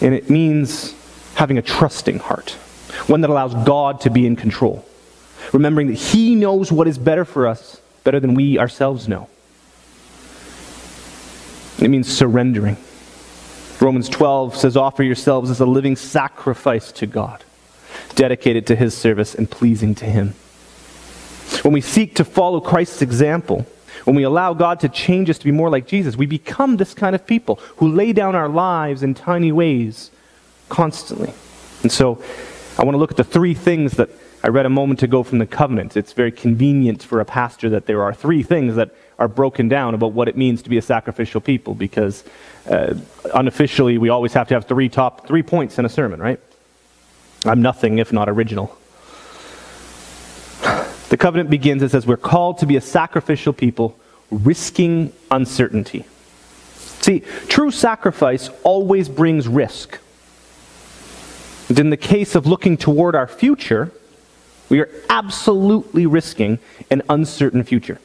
And 0.00 0.14
it 0.14 0.28
means 0.28 0.94
having 1.34 1.58
a 1.58 1.62
trusting 1.62 2.18
heart, 2.18 2.50
one 3.06 3.20
that 3.22 3.30
allows 3.30 3.54
God 3.66 4.00
to 4.02 4.10
be 4.10 4.26
in 4.26 4.36
control, 4.36 4.84
remembering 5.52 5.88
that 5.88 5.94
He 5.94 6.34
knows 6.34 6.72
what 6.72 6.86
is 6.88 6.98
better 6.98 7.24
for 7.24 7.46
us 7.46 7.80
better 8.04 8.20
than 8.20 8.34
we 8.34 8.58
ourselves 8.58 9.08
know. 9.08 9.28
It 11.78 11.88
means 11.88 12.12
surrendering. 12.12 12.76
Romans 13.80 14.08
12 14.08 14.56
says, 14.56 14.76
Offer 14.76 15.02
yourselves 15.02 15.50
as 15.50 15.60
a 15.60 15.66
living 15.66 15.96
sacrifice 15.96 16.90
to 16.92 17.06
God, 17.06 17.44
dedicated 18.14 18.66
to 18.68 18.76
His 18.76 18.96
service 18.96 19.34
and 19.34 19.50
pleasing 19.50 19.94
to 19.96 20.06
Him. 20.06 20.34
When 21.62 21.74
we 21.74 21.80
seek 21.80 22.14
to 22.16 22.24
follow 22.24 22.60
Christ's 22.60 23.02
example, 23.02 23.66
when 24.04 24.16
we 24.16 24.22
allow 24.22 24.54
God 24.54 24.80
to 24.80 24.88
change 24.88 25.28
us 25.30 25.38
to 25.38 25.44
be 25.44 25.50
more 25.50 25.70
like 25.70 25.86
Jesus, 25.86 26.16
we 26.16 26.26
become 26.26 26.76
this 26.76 26.94
kind 26.94 27.14
of 27.14 27.26
people 27.26 27.56
who 27.76 27.88
lay 27.88 28.12
down 28.12 28.34
our 28.34 28.48
lives 28.48 29.02
in 29.02 29.14
tiny 29.14 29.52
ways 29.52 30.10
constantly. 30.68 31.32
And 31.82 31.92
so 31.92 32.22
I 32.78 32.84
want 32.84 32.94
to 32.94 32.98
look 32.98 33.10
at 33.10 33.16
the 33.16 33.24
three 33.24 33.54
things 33.54 33.92
that 33.92 34.10
I 34.42 34.48
read 34.48 34.66
a 34.66 34.70
moment 34.70 35.02
ago 35.02 35.22
from 35.22 35.38
the 35.38 35.46
covenant. 35.46 35.96
It's 35.96 36.12
very 36.12 36.32
convenient 36.32 37.02
for 37.02 37.20
a 37.20 37.24
pastor 37.24 37.68
that 37.70 37.86
there 37.86 38.02
are 38.02 38.14
three 38.14 38.42
things 38.42 38.76
that 38.76 38.94
are 39.18 39.28
broken 39.28 39.68
down 39.68 39.94
about 39.94 40.12
what 40.12 40.28
it 40.28 40.36
means 40.36 40.62
to 40.62 40.70
be 40.70 40.76
a 40.76 40.82
sacrificial 40.82 41.40
people 41.40 41.74
because 41.74 42.24
uh, 42.68 42.94
unofficially 43.34 43.98
we 43.98 44.08
always 44.08 44.32
have 44.34 44.48
to 44.48 44.54
have 44.54 44.66
three 44.66 44.88
top 44.88 45.26
three 45.26 45.42
points 45.42 45.78
in 45.78 45.84
a 45.84 45.88
sermon, 45.88 46.20
right? 46.20 46.40
I'm 47.44 47.62
nothing 47.62 47.98
if 47.98 48.12
not 48.12 48.28
original. 48.28 48.76
The 51.08 51.16
covenant 51.16 51.50
begins, 51.50 51.82
it 51.82 51.90
says, 51.90 52.06
We're 52.06 52.16
called 52.16 52.58
to 52.58 52.66
be 52.66 52.76
a 52.76 52.80
sacrificial 52.80 53.52
people, 53.52 53.96
risking 54.30 55.12
uncertainty. 55.30 56.04
See, 56.74 57.20
true 57.48 57.70
sacrifice 57.70 58.50
always 58.64 59.08
brings 59.08 59.46
risk. 59.46 60.00
And 61.68 61.78
in 61.78 61.90
the 61.90 61.96
case 61.96 62.34
of 62.34 62.46
looking 62.46 62.76
toward 62.76 63.14
our 63.14 63.28
future, 63.28 63.92
we 64.68 64.80
are 64.80 64.90
absolutely 65.08 66.06
risking 66.06 66.58
an 66.90 67.02
uncertain 67.08 67.62
future. 67.62 68.00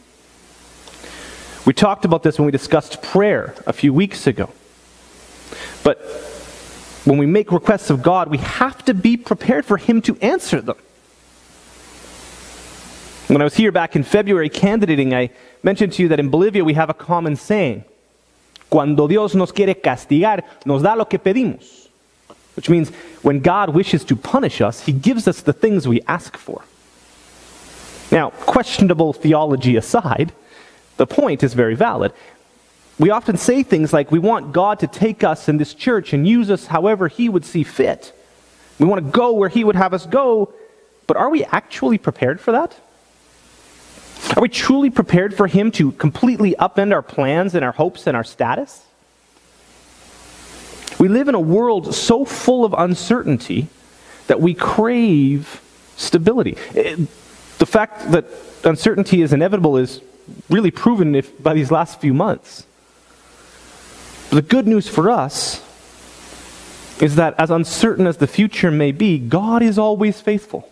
We 1.66 1.74
talked 1.74 2.06
about 2.06 2.24
this 2.24 2.40
when 2.40 2.46
we 2.46 2.52
discussed 2.52 3.02
prayer 3.02 3.54
a 3.68 3.74
few 3.74 3.94
weeks 3.94 4.26
ago. 4.26 4.50
But 5.84 6.00
when 7.06 7.18
we 7.18 7.26
make 7.26 7.52
requests 7.52 7.90
of 7.90 8.02
God, 8.02 8.30
we 8.30 8.40
have 8.40 8.84
to 8.86 8.94
be 8.94 9.18
prepared 9.18 9.66
for 9.66 9.78
Him 9.78 10.02
to 10.04 10.18
answer 10.22 10.62
them. 10.62 10.78
When 13.28 13.42
I 13.42 13.44
was 13.44 13.56
here 13.56 13.72
back 13.72 13.96
in 13.96 14.04
February 14.04 14.50
candidating, 14.50 15.14
I 15.14 15.30
mentioned 15.64 15.94
to 15.94 16.04
you 16.04 16.10
that 16.10 16.20
in 16.20 16.30
Bolivia 16.30 16.64
we 16.64 16.74
have 16.74 16.90
a 16.90 16.94
common 16.94 17.36
saying. 17.36 17.86
Cuando 18.70 19.08
Dios 19.08 19.36
nos 19.36 19.52
quiere 19.52 19.76
castigar, 19.76 20.44
nos 20.66 20.82
da 20.82 20.96
lo 20.96 21.06
que 21.06 21.20
pedimos. 21.20 21.88
Which 22.56 22.70
means 22.70 22.90
when 23.22 23.40
God 23.40 23.70
wishes 23.70 24.04
to 24.06 24.16
punish 24.16 24.62
us, 24.62 24.86
he 24.86 24.92
gives 24.92 25.28
us 25.28 25.42
the 25.42 25.54
things 25.54 25.88
we 25.88 26.02
ask 26.08 26.38
for. 26.38 26.64
Now, 28.12 28.32
questionable 28.32 29.14
theology 29.14 29.78
aside, 29.78 30.34
the 31.02 31.08
point 31.08 31.42
is 31.42 31.56
very 31.56 31.74
valid. 31.74 32.14
We 33.00 33.10
often 33.10 33.36
say 33.36 33.64
things 33.64 33.92
like, 33.92 34.12
we 34.12 34.20
want 34.20 34.52
God 34.52 34.82
to 34.82 34.88
take 34.88 35.24
us 35.24 35.50
in 35.50 35.58
this 35.58 35.74
church 35.74 36.14
and 36.14 36.28
use 36.28 36.52
us 36.52 36.68
however 36.68 37.08
he 37.08 37.28
would 37.28 37.44
see 37.44 37.64
fit. 37.64 38.14
We 38.78 38.86
want 38.86 39.04
to 39.04 39.12
go 39.12 39.34
where 39.34 39.50
he 39.50 39.64
would 39.64 39.76
have 39.76 39.96
us 39.96 40.06
go, 40.06 40.54
but 41.08 41.18
are 41.18 41.32
we 41.32 41.44
actually 41.46 41.98
prepared 41.98 42.40
for 42.40 42.52
that? 42.52 42.78
Are 44.36 44.44
we 44.44 44.48
truly 44.48 44.92
prepared 44.92 45.34
for 45.34 45.48
him 45.48 45.72
to 45.72 45.92
completely 45.94 46.54
upend 46.60 46.94
our 46.94 47.02
plans 47.02 47.56
and 47.56 47.66
our 47.66 47.72
hopes 47.72 48.06
and 48.06 48.16
our 48.16 48.24
status? 48.24 48.86
We 51.00 51.08
live 51.08 51.28
in 51.28 51.34
a 51.34 51.40
world 51.40 51.96
so 51.96 52.26
full 52.26 52.64
of 52.64 52.76
uncertainty 52.78 53.70
that 54.28 54.40
we 54.40 54.54
crave 54.54 55.64
stability. 55.96 56.58
It, 56.76 56.98
the 57.58 57.66
fact 57.66 58.12
that 58.12 58.26
uncertainty 58.64 59.24
is 59.24 59.34
inevitable 59.34 59.78
is 59.78 60.00
really 60.50 60.72
proven 60.72 61.16
if, 61.16 61.42
by 61.42 61.54
these 61.54 61.72
last 61.72 62.00
few 62.00 62.14
months. 62.14 62.66
But 64.30 64.36
the 64.36 64.42
good 64.42 64.68
news 64.68 64.88
for 64.88 65.10
us 65.10 65.64
is 67.02 67.16
that 67.16 67.34
as 67.38 67.50
uncertain 67.50 68.08
as 68.08 68.18
the 68.18 68.28
future 68.28 68.72
may 68.72 68.92
be, 68.92 69.18
God 69.18 69.62
is 69.62 69.78
always 69.78 70.22
faithful. 70.22 70.70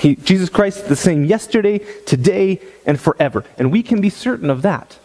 He, 0.00 0.16
Jesus 0.16 0.48
Christ 0.48 0.78
is 0.78 0.88
the 0.88 0.96
same 0.96 1.24
yesterday, 1.24 1.78
today, 2.06 2.60
and 2.84 3.00
forever. 3.00 3.44
And 3.56 3.70
we 3.70 3.84
can 3.84 4.00
be 4.00 4.10
certain 4.10 4.50
of 4.50 4.62
that. 4.62 4.98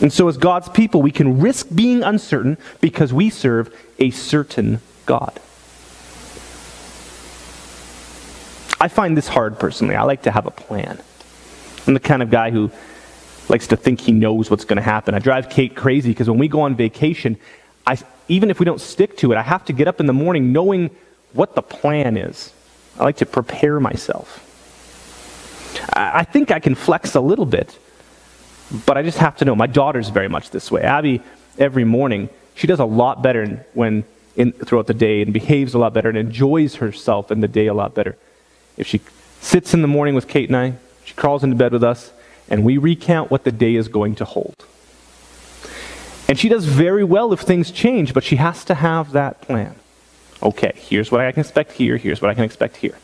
And 0.00 0.12
so, 0.12 0.26
as 0.26 0.36
God's 0.36 0.68
people, 0.68 1.00
we 1.00 1.12
can 1.12 1.40
risk 1.40 1.68
being 1.72 2.02
uncertain 2.02 2.58
because 2.80 3.12
we 3.12 3.30
serve 3.30 3.72
a 4.00 4.10
certain 4.10 4.80
God. 5.06 5.38
I 8.82 8.88
find 8.88 9.16
this 9.16 9.28
hard 9.28 9.60
personally. 9.60 9.94
I 9.94 10.02
like 10.02 10.22
to 10.22 10.32
have 10.32 10.44
a 10.44 10.50
plan. 10.50 11.00
I'm 11.86 11.94
the 11.94 12.00
kind 12.00 12.20
of 12.20 12.32
guy 12.32 12.50
who 12.50 12.68
likes 13.48 13.68
to 13.68 13.76
think 13.76 14.00
he 14.00 14.10
knows 14.10 14.50
what's 14.50 14.64
going 14.64 14.76
to 14.76 14.82
happen. 14.82 15.14
I 15.14 15.20
drive 15.20 15.48
Kate 15.48 15.76
crazy 15.76 16.10
because 16.10 16.28
when 16.28 16.40
we 16.40 16.48
go 16.48 16.62
on 16.62 16.74
vacation, 16.74 17.36
I, 17.86 17.96
even 18.26 18.50
if 18.50 18.58
we 18.58 18.64
don't 18.64 18.80
stick 18.80 19.16
to 19.18 19.30
it, 19.30 19.36
I 19.36 19.42
have 19.42 19.64
to 19.66 19.72
get 19.72 19.86
up 19.86 20.00
in 20.00 20.06
the 20.06 20.12
morning 20.12 20.52
knowing 20.52 20.90
what 21.32 21.54
the 21.54 21.62
plan 21.62 22.16
is. 22.16 22.52
I 22.98 23.04
like 23.04 23.18
to 23.18 23.26
prepare 23.26 23.78
myself. 23.78 24.48
I, 25.94 26.18
I 26.18 26.24
think 26.24 26.50
I 26.50 26.58
can 26.58 26.74
flex 26.74 27.14
a 27.14 27.20
little 27.20 27.46
bit, 27.46 27.78
but 28.84 28.98
I 28.98 29.04
just 29.04 29.18
have 29.18 29.36
to 29.36 29.44
know. 29.44 29.54
My 29.54 29.68
daughter's 29.68 30.08
very 30.08 30.28
much 30.28 30.50
this 30.50 30.72
way. 30.72 30.82
Abby, 30.82 31.22
every 31.56 31.84
morning, 31.84 32.30
she 32.56 32.66
does 32.66 32.80
a 32.80 32.84
lot 32.84 33.22
better 33.22 33.64
when 33.74 34.02
in, 34.34 34.50
throughout 34.50 34.88
the 34.88 34.94
day 34.94 35.22
and 35.22 35.32
behaves 35.32 35.72
a 35.72 35.78
lot 35.78 35.94
better 35.94 36.08
and 36.08 36.18
enjoys 36.18 36.74
herself 36.74 37.30
in 37.30 37.38
the 37.38 37.48
day 37.48 37.68
a 37.68 37.74
lot 37.74 37.94
better 37.94 38.16
if 38.82 38.88
she 38.88 39.00
sits 39.40 39.72
in 39.72 39.80
the 39.80 39.88
morning 39.88 40.14
with 40.14 40.28
Kate 40.28 40.48
and 40.48 40.56
I, 40.56 40.74
she 41.04 41.14
crawls 41.14 41.42
into 41.42 41.56
bed 41.56 41.72
with 41.72 41.82
us, 41.82 42.12
and 42.48 42.64
we 42.64 42.76
recount 42.76 43.30
what 43.30 43.44
the 43.44 43.52
day 43.52 43.76
is 43.76 43.88
going 43.88 44.16
to 44.16 44.24
hold. 44.24 44.66
And 46.28 46.38
she 46.38 46.48
does 46.48 46.64
very 46.64 47.04
well 47.04 47.32
if 47.32 47.40
things 47.40 47.70
change, 47.70 48.12
but 48.12 48.24
she 48.24 48.36
has 48.36 48.64
to 48.66 48.74
have 48.74 49.12
that 49.12 49.40
plan. 49.40 49.76
Okay, 50.42 50.72
here's 50.76 51.10
what 51.10 51.20
I 51.20 51.30
can 51.32 51.40
expect 51.40 51.72
here, 51.72 51.96
here's 51.96 52.20
what 52.20 52.30
I 52.30 52.34
can 52.34 52.44
expect 52.44 52.76
here. 52.76 52.98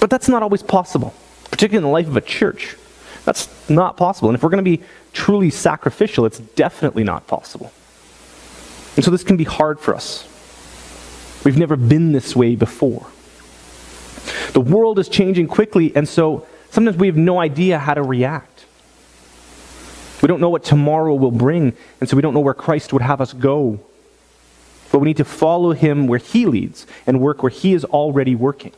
But 0.00 0.10
that's 0.10 0.28
not 0.28 0.42
always 0.42 0.62
possible, 0.62 1.14
particularly 1.50 1.76
in 1.76 1.82
the 1.82 1.92
life 1.92 2.08
of 2.08 2.16
a 2.16 2.20
church. 2.20 2.76
That's 3.24 3.48
not 3.68 3.96
possible. 3.96 4.30
And 4.30 4.36
if 4.36 4.42
we're 4.42 4.50
going 4.50 4.64
to 4.64 4.78
be 4.78 4.82
truly 5.12 5.50
sacrificial, 5.50 6.24
it's 6.24 6.38
definitely 6.38 7.04
not 7.04 7.26
possible. 7.26 7.72
And 8.96 9.04
so 9.04 9.10
this 9.10 9.22
can 9.22 9.36
be 9.36 9.44
hard 9.44 9.78
for 9.78 9.94
us. 9.94 10.26
We've 11.44 11.58
never 11.58 11.76
been 11.76 12.12
this 12.12 12.36
way 12.36 12.54
before. 12.54 13.06
The 14.52 14.60
world 14.60 14.98
is 14.98 15.08
changing 15.08 15.48
quickly, 15.48 15.94
and 15.96 16.08
so 16.08 16.46
sometimes 16.70 16.96
we 16.96 17.06
have 17.06 17.16
no 17.16 17.40
idea 17.40 17.78
how 17.78 17.94
to 17.94 18.02
react. 18.02 18.66
We 20.20 20.28
don't 20.28 20.40
know 20.40 20.50
what 20.50 20.62
tomorrow 20.62 21.14
will 21.14 21.32
bring, 21.32 21.76
and 22.00 22.08
so 22.08 22.14
we 22.16 22.22
don't 22.22 22.34
know 22.34 22.40
where 22.40 22.54
Christ 22.54 22.92
would 22.92 23.02
have 23.02 23.20
us 23.20 23.32
go. 23.32 23.80
But 24.92 25.00
we 25.00 25.06
need 25.06 25.16
to 25.16 25.24
follow 25.24 25.72
him 25.72 26.06
where 26.06 26.20
he 26.20 26.46
leads 26.46 26.86
and 27.06 27.20
work 27.20 27.42
where 27.42 27.50
he 27.50 27.72
is 27.72 27.84
already 27.84 28.34
working. 28.34 28.72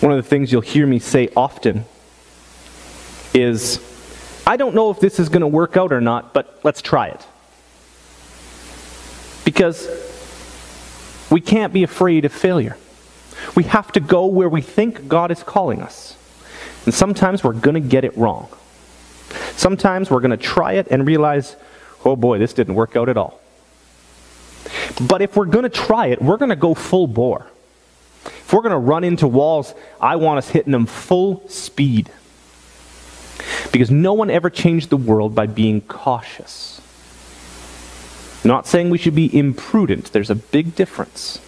One 0.00 0.12
of 0.12 0.22
the 0.22 0.28
things 0.28 0.52
you'll 0.52 0.60
hear 0.60 0.86
me 0.86 0.98
say 0.98 1.30
often 1.36 1.84
is, 3.34 3.80
I 4.46 4.56
don't 4.56 4.74
know 4.74 4.90
if 4.90 5.00
this 5.00 5.18
is 5.18 5.28
going 5.28 5.40
to 5.40 5.48
work 5.48 5.76
out 5.76 5.92
or 5.92 6.00
not, 6.00 6.32
but 6.32 6.60
let's 6.62 6.80
try 6.80 7.08
it. 7.08 7.26
Because 9.50 9.88
we 11.28 11.40
can't 11.40 11.72
be 11.72 11.82
afraid 11.82 12.24
of 12.24 12.32
failure. 12.32 12.76
We 13.56 13.64
have 13.64 13.90
to 13.92 14.00
go 14.00 14.26
where 14.26 14.48
we 14.48 14.62
think 14.62 15.08
God 15.08 15.32
is 15.32 15.42
calling 15.42 15.82
us. 15.82 16.16
And 16.84 16.94
sometimes 16.94 17.42
we're 17.42 17.54
going 17.54 17.74
to 17.74 17.80
get 17.80 18.04
it 18.04 18.16
wrong. 18.16 18.48
Sometimes 19.56 20.08
we're 20.08 20.20
going 20.20 20.30
to 20.30 20.36
try 20.36 20.74
it 20.74 20.86
and 20.88 21.04
realize, 21.04 21.56
oh 22.04 22.14
boy, 22.14 22.38
this 22.38 22.52
didn't 22.52 22.76
work 22.76 22.94
out 22.94 23.08
at 23.08 23.16
all. 23.16 23.40
But 25.00 25.20
if 25.20 25.34
we're 25.34 25.46
going 25.46 25.64
to 25.64 25.68
try 25.68 26.06
it, 26.06 26.22
we're 26.22 26.36
going 26.36 26.50
to 26.50 26.56
go 26.56 26.72
full 26.72 27.08
bore. 27.08 27.44
If 28.24 28.52
we're 28.52 28.62
going 28.62 28.70
to 28.70 28.78
run 28.78 29.02
into 29.02 29.26
walls, 29.26 29.74
I 30.00 30.14
want 30.14 30.38
us 30.38 30.48
hitting 30.50 30.70
them 30.70 30.86
full 30.86 31.48
speed. 31.48 32.08
Because 33.72 33.90
no 33.90 34.12
one 34.12 34.30
ever 34.30 34.48
changed 34.48 34.90
the 34.90 34.96
world 34.96 35.34
by 35.34 35.48
being 35.48 35.80
cautious. 35.80 36.79
Not 38.44 38.66
saying 38.66 38.90
we 38.90 38.98
should 38.98 39.14
be 39.14 39.36
imprudent, 39.36 40.12
there's 40.12 40.30
a 40.30 40.34
big 40.34 40.74
difference. 40.74 41.40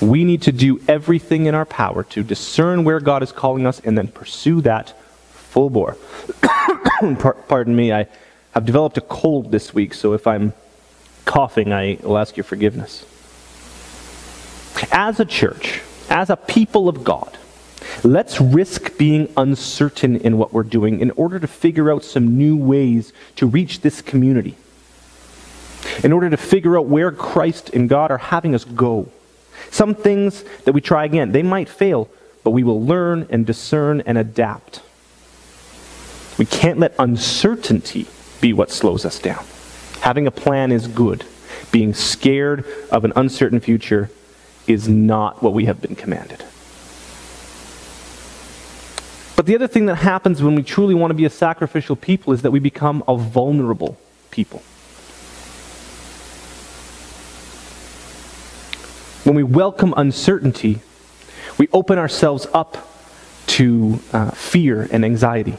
We 0.00 0.24
need 0.24 0.42
to 0.42 0.52
do 0.52 0.80
everything 0.88 1.46
in 1.46 1.54
our 1.54 1.64
power 1.64 2.02
to 2.04 2.22
discern 2.22 2.84
where 2.84 3.00
God 3.00 3.22
is 3.22 3.32
calling 3.32 3.66
us 3.66 3.80
and 3.80 3.96
then 3.96 4.08
pursue 4.08 4.60
that 4.62 4.98
full 5.30 5.70
bore. 5.70 5.96
Pardon 7.48 7.76
me, 7.76 7.92
I 7.92 8.06
have 8.52 8.66
developed 8.66 8.98
a 8.98 9.02
cold 9.02 9.52
this 9.52 9.72
week, 9.72 9.94
so 9.94 10.12
if 10.12 10.26
I'm 10.26 10.52
coughing, 11.24 11.72
I 11.72 11.98
will 12.02 12.18
ask 12.18 12.36
your 12.36 12.44
forgiveness. 12.44 13.06
As 14.90 15.20
a 15.20 15.24
church, 15.24 15.80
as 16.10 16.30
a 16.30 16.36
people 16.36 16.88
of 16.88 17.04
God, 17.04 17.38
Let's 18.02 18.40
risk 18.40 18.96
being 18.96 19.32
uncertain 19.36 20.16
in 20.16 20.38
what 20.38 20.52
we're 20.52 20.62
doing 20.62 21.00
in 21.00 21.10
order 21.12 21.38
to 21.38 21.46
figure 21.46 21.90
out 21.90 22.04
some 22.04 22.36
new 22.36 22.56
ways 22.56 23.12
to 23.36 23.46
reach 23.46 23.80
this 23.80 24.02
community. 24.02 24.56
In 26.02 26.12
order 26.12 26.30
to 26.30 26.36
figure 26.36 26.78
out 26.78 26.86
where 26.86 27.12
Christ 27.12 27.70
and 27.70 27.88
God 27.88 28.10
are 28.10 28.18
having 28.18 28.54
us 28.54 28.64
go. 28.64 29.10
Some 29.70 29.94
things 29.94 30.44
that 30.64 30.72
we 30.72 30.80
try 30.80 31.04
again, 31.04 31.32
they 31.32 31.42
might 31.42 31.68
fail, 31.68 32.08
but 32.44 32.50
we 32.50 32.64
will 32.64 32.84
learn 32.84 33.26
and 33.30 33.46
discern 33.46 34.00
and 34.02 34.18
adapt. 34.18 34.80
We 36.38 36.46
can't 36.46 36.78
let 36.78 36.94
uncertainty 36.98 38.06
be 38.40 38.52
what 38.52 38.70
slows 38.70 39.04
us 39.04 39.18
down. 39.18 39.44
Having 40.00 40.26
a 40.26 40.32
plan 40.32 40.72
is 40.72 40.88
good. 40.88 41.24
Being 41.70 41.94
scared 41.94 42.64
of 42.90 43.04
an 43.04 43.12
uncertain 43.14 43.60
future 43.60 44.10
is 44.66 44.88
not 44.88 45.42
what 45.42 45.52
we 45.52 45.66
have 45.66 45.80
been 45.80 45.94
commanded. 45.94 46.44
But 49.36 49.46
the 49.46 49.54
other 49.54 49.66
thing 49.66 49.86
that 49.86 49.96
happens 49.96 50.42
when 50.42 50.54
we 50.54 50.62
truly 50.62 50.94
want 50.94 51.10
to 51.10 51.14
be 51.14 51.24
a 51.24 51.30
sacrificial 51.30 51.96
people 51.96 52.32
is 52.32 52.42
that 52.42 52.50
we 52.50 52.60
become 52.60 53.02
a 53.08 53.16
vulnerable 53.16 53.98
people. 54.30 54.62
When 59.24 59.34
we 59.36 59.42
welcome 59.42 59.94
uncertainty, 59.96 60.80
we 61.56 61.68
open 61.72 61.98
ourselves 61.98 62.46
up 62.52 62.88
to 63.46 64.00
uh, 64.12 64.30
fear 64.32 64.88
and 64.90 65.04
anxiety. 65.04 65.56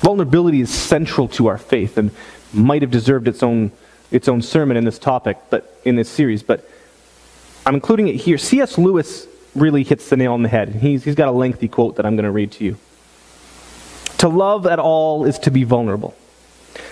Vulnerability 0.00 0.60
is 0.60 0.72
central 0.72 1.26
to 1.28 1.48
our 1.48 1.58
faith 1.58 1.98
and 1.98 2.10
might 2.52 2.82
have 2.82 2.90
deserved 2.90 3.26
its 3.28 3.42
own, 3.42 3.72
its 4.10 4.28
own 4.28 4.40
sermon 4.40 4.76
in 4.76 4.84
this 4.84 4.98
topic, 4.98 5.36
but 5.50 5.78
in 5.84 5.96
this 5.96 6.08
series, 6.08 6.42
but 6.42 6.68
I'm 7.64 7.74
including 7.74 8.06
it 8.08 8.14
here. 8.14 8.38
C.S. 8.38 8.78
Lewis 8.78 9.26
really 9.56 9.82
hits 9.82 10.08
the 10.08 10.16
nail 10.16 10.32
on 10.32 10.42
the 10.42 10.48
head. 10.48 10.68
He's, 10.76 11.04
he's 11.04 11.14
got 11.14 11.28
a 11.28 11.32
lengthy 11.32 11.68
quote 11.68 11.96
that 11.96 12.06
I'm 12.06 12.16
going 12.16 12.24
to 12.24 12.30
read 12.30 12.52
to 12.52 12.64
you. 12.64 12.76
To 14.18 14.28
love 14.28 14.66
at 14.66 14.78
all 14.78 15.24
is 15.24 15.38
to 15.40 15.50
be 15.50 15.64
vulnerable. 15.64 16.14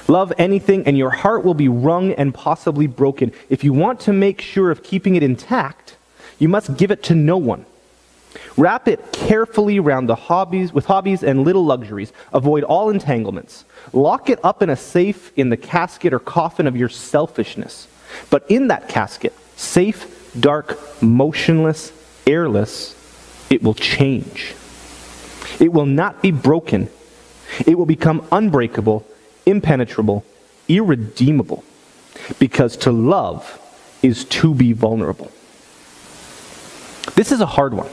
Love 0.09 0.33
anything, 0.37 0.87
and 0.87 0.99
your 0.99 1.11
heart 1.11 1.45
will 1.45 1.55
be 1.55 1.69
wrung 1.69 2.13
and 2.13 2.35
possibly 2.35 2.87
broken. 2.87 3.33
If 3.49 3.65
you 3.65 3.73
want 3.73 4.01
to 4.01 4.13
make 4.13 4.41
sure 4.41 4.71
of 4.71 4.83
keeping 4.83 5.15
it 5.15 5.23
intact, 5.23 5.97
you 6.39 6.49
must 6.49 6.77
give 6.77 6.91
it 6.91 7.03
to 7.05 7.15
no 7.15 7.39
one. 7.39 7.65
Wrap 8.57 8.89
it 8.89 9.13
carefully 9.13 9.79
around 9.79 10.07
the 10.07 10.15
hobbies 10.15 10.73
with 10.73 10.87
hobbies 10.87 11.23
and 11.23 11.45
little 11.45 11.65
luxuries. 11.65 12.13
Avoid 12.33 12.65
all 12.65 12.91
entanglements. 12.91 13.65
Lock 13.93 14.29
it 14.29 14.39
up 14.45 14.63
in 14.63 14.71
a 14.71 14.77
safe 14.77 15.33
in 15.37 15.49
the 15.49 15.57
casket 15.57 16.13
or 16.13 16.19
coffin 16.19 16.67
of 16.67 16.77
your 16.77 16.89
selfishness. 16.89 17.89
But 18.31 18.45
in 18.49 18.69
that 18.69 18.89
casket, 18.89 19.33
safe, 19.57 20.33
dark, 20.39 20.79
motionless, 21.03 21.93
airless, 22.27 22.95
it 23.51 23.63
will 23.63 23.75
change. 23.75 24.55
It 25.61 25.73
will 25.73 25.87
not 25.87 26.23
be 26.23 26.31
broken. 26.31 26.89
It 27.67 27.79
will 27.79 27.87
become 27.87 28.27
unbreakable, 28.33 29.07
impenetrable, 29.47 30.25
irredeemable. 30.69 31.65
Because 32.39 32.77
to 32.79 32.93
love 32.93 33.61
is 34.03 34.25
to 34.27 34.55
be 34.55 34.73
vulnerable. 34.73 35.31
This 37.15 37.33
is 37.33 37.41
a 37.41 37.47
hard 37.47 37.75
one. 37.75 37.89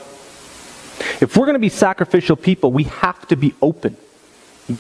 If 1.20 1.36
we're 1.36 1.46
going 1.46 1.54
to 1.54 1.60
be 1.60 1.70
sacrificial 1.70 2.36
people, 2.36 2.72
we 2.72 2.86
have 2.86 3.28
to 3.28 3.36
be 3.36 3.54
open. 3.62 3.98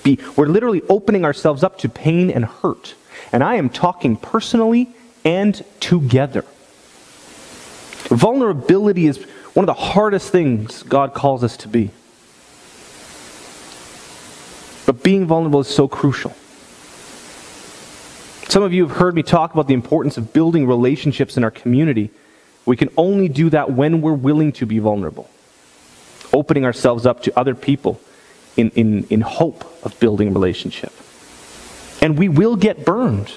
Be, 0.03 0.19
we're 0.35 0.47
literally 0.47 0.81
opening 0.89 1.25
ourselves 1.25 1.63
up 1.63 1.77
to 1.79 1.89
pain 1.89 2.29
and 2.29 2.45
hurt. 2.45 2.95
And 3.31 3.43
I 3.43 3.55
am 3.55 3.69
talking 3.69 4.15
personally 4.15 4.89
and 5.23 5.63
together. 5.79 6.45
Vulnerability 8.09 9.07
is 9.07 9.25
one 9.53 9.63
of 9.63 9.67
the 9.67 9.81
hardest 9.81 10.31
things 10.31 10.83
God 10.83 11.13
calls 11.13 11.43
us 11.43 11.57
to 11.57 11.67
be. 11.67 11.91
But 14.85 15.03
being 15.03 15.25
vulnerable 15.25 15.59
is 15.59 15.67
so 15.67 15.87
crucial. 15.87 16.33
Some 18.49 18.63
of 18.63 18.73
you 18.73 18.87
have 18.87 18.97
heard 18.97 19.15
me 19.15 19.23
talk 19.23 19.53
about 19.53 19.67
the 19.67 19.73
importance 19.73 20.17
of 20.17 20.33
building 20.33 20.67
relationships 20.67 21.37
in 21.37 21.43
our 21.43 21.51
community. 21.51 22.11
We 22.65 22.75
can 22.75 22.89
only 22.97 23.29
do 23.29 23.49
that 23.49 23.71
when 23.71 24.01
we're 24.01 24.13
willing 24.13 24.51
to 24.53 24.65
be 24.65 24.79
vulnerable, 24.79 25.29
opening 26.33 26.65
ourselves 26.65 27.05
up 27.05 27.23
to 27.23 27.39
other 27.39 27.55
people 27.55 28.01
in, 28.57 28.69
in, 28.71 29.05
in 29.05 29.21
hope 29.21 29.63
of 29.85 29.97
building 29.99 30.29
a 30.29 30.31
relationship. 30.31 30.91
And 32.01 32.17
we 32.17 32.27
will 32.29 32.55
get 32.55 32.85
burned. 32.85 33.31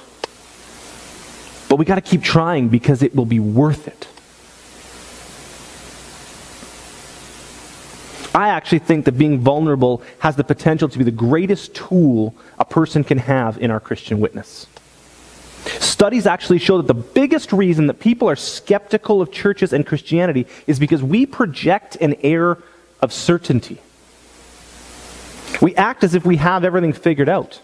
But 1.68 1.76
we 1.76 1.84
got 1.84 1.96
to 1.96 2.00
keep 2.00 2.22
trying 2.22 2.68
because 2.68 3.02
it 3.02 3.14
will 3.14 3.26
be 3.26 3.40
worth 3.40 3.86
it. 3.86 4.08
I 8.34 8.48
actually 8.48 8.80
think 8.80 9.04
that 9.04 9.12
being 9.12 9.38
vulnerable 9.38 10.02
has 10.18 10.34
the 10.34 10.44
potential 10.44 10.88
to 10.88 10.98
be 10.98 11.04
the 11.04 11.12
greatest 11.12 11.74
tool 11.74 12.34
a 12.58 12.64
person 12.64 13.04
can 13.04 13.18
have 13.18 13.58
in 13.58 13.70
our 13.70 13.80
Christian 13.80 14.18
witness. 14.18 14.66
Studies 15.64 16.26
actually 16.26 16.58
show 16.58 16.78
that 16.78 16.88
the 16.88 16.94
biggest 16.94 17.52
reason 17.52 17.86
that 17.86 18.00
people 18.00 18.28
are 18.28 18.36
skeptical 18.36 19.22
of 19.22 19.30
churches 19.30 19.72
and 19.72 19.86
Christianity 19.86 20.46
is 20.66 20.78
because 20.78 21.02
we 21.02 21.24
project 21.24 21.96
an 21.96 22.14
air 22.22 22.58
of 23.00 23.12
certainty. 23.12 23.80
We 25.62 25.74
act 25.76 26.04
as 26.04 26.14
if 26.14 26.26
we 26.26 26.36
have 26.36 26.64
everything 26.64 26.92
figured 26.92 27.28
out. 27.28 27.60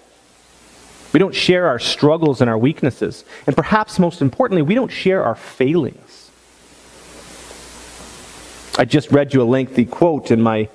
We 1.13 1.19
don't 1.19 1.35
share 1.35 1.67
our 1.67 1.81
struggles 1.81 2.41
and 2.41 2.49
our 2.49 2.57
weaknesses. 2.57 3.25
And 3.47 3.57
perhaps 3.57 3.99
most 3.99 4.23
importantly, 4.23 4.63
we 4.63 4.77
don't 4.77 4.93
share 4.93 5.25
our 5.25 5.35
failings. 5.35 6.10
I 8.81 8.87
just 8.87 9.11
read 9.11 9.35
you 9.35 9.43
a 9.43 9.45
lengthy 9.45 9.85
quote, 9.85 10.31
and 10.31 10.43
my, 10.43 10.71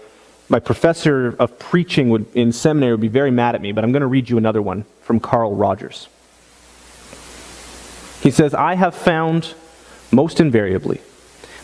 my 0.47 0.59
professor 0.59 1.35
of 1.39 1.57
preaching 1.57 2.09
would, 2.09 2.27
in 2.35 2.51
seminary 2.51 2.93
would 2.93 3.01
be 3.01 3.07
very 3.07 3.31
mad 3.31 3.55
at 3.55 3.61
me, 3.61 3.71
but 3.71 3.83
I'm 3.83 3.91
going 3.91 4.01
to 4.01 4.07
read 4.07 4.29
you 4.29 4.37
another 4.37 4.61
one 4.61 4.85
from 5.01 5.19
Carl 5.19 5.55
Rogers. 5.55 6.07
He 8.21 8.29
says, 8.29 8.53
I 8.53 8.75
have 8.75 8.93
found 8.93 9.55
most 10.11 10.39
invariably 10.39 11.01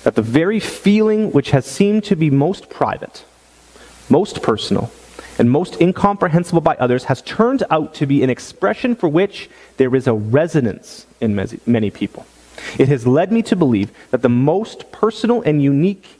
that 0.02 0.16
the 0.16 0.24
very 0.24 0.60
feeling 0.60 1.32
which 1.32 1.52
has 1.52 1.68
seemed 1.68 2.06
to 2.06 2.16
be 2.16 2.32
most 2.32 2.72
private, 2.72 3.24
most 4.10 4.42
personal, 4.42 4.92
and 5.38 5.52
most 5.52 5.80
incomprehensible 5.80 6.62
by 6.62 6.76
others 6.78 7.04
has 7.04 7.22
turned 7.22 7.62
out 7.70 7.94
to 7.94 8.08
be 8.08 8.24
an 8.24 8.32
expression 8.32 8.96
for 8.96 9.08
which 9.08 9.48
there 9.78 9.96
is 9.96 10.08
a 10.08 10.14
resonance 10.14 11.06
in 11.20 11.36
many 11.68 11.92
people. 11.92 12.26
It 12.80 12.88
has 12.88 13.06
led 13.06 13.32
me 13.32 13.44
to 13.44 13.56
believe 13.56 13.92
that 14.10 14.24
the 14.24 14.30
most 14.30 14.92
personal 14.92 15.44
and 15.44 15.62
unique 15.62 16.18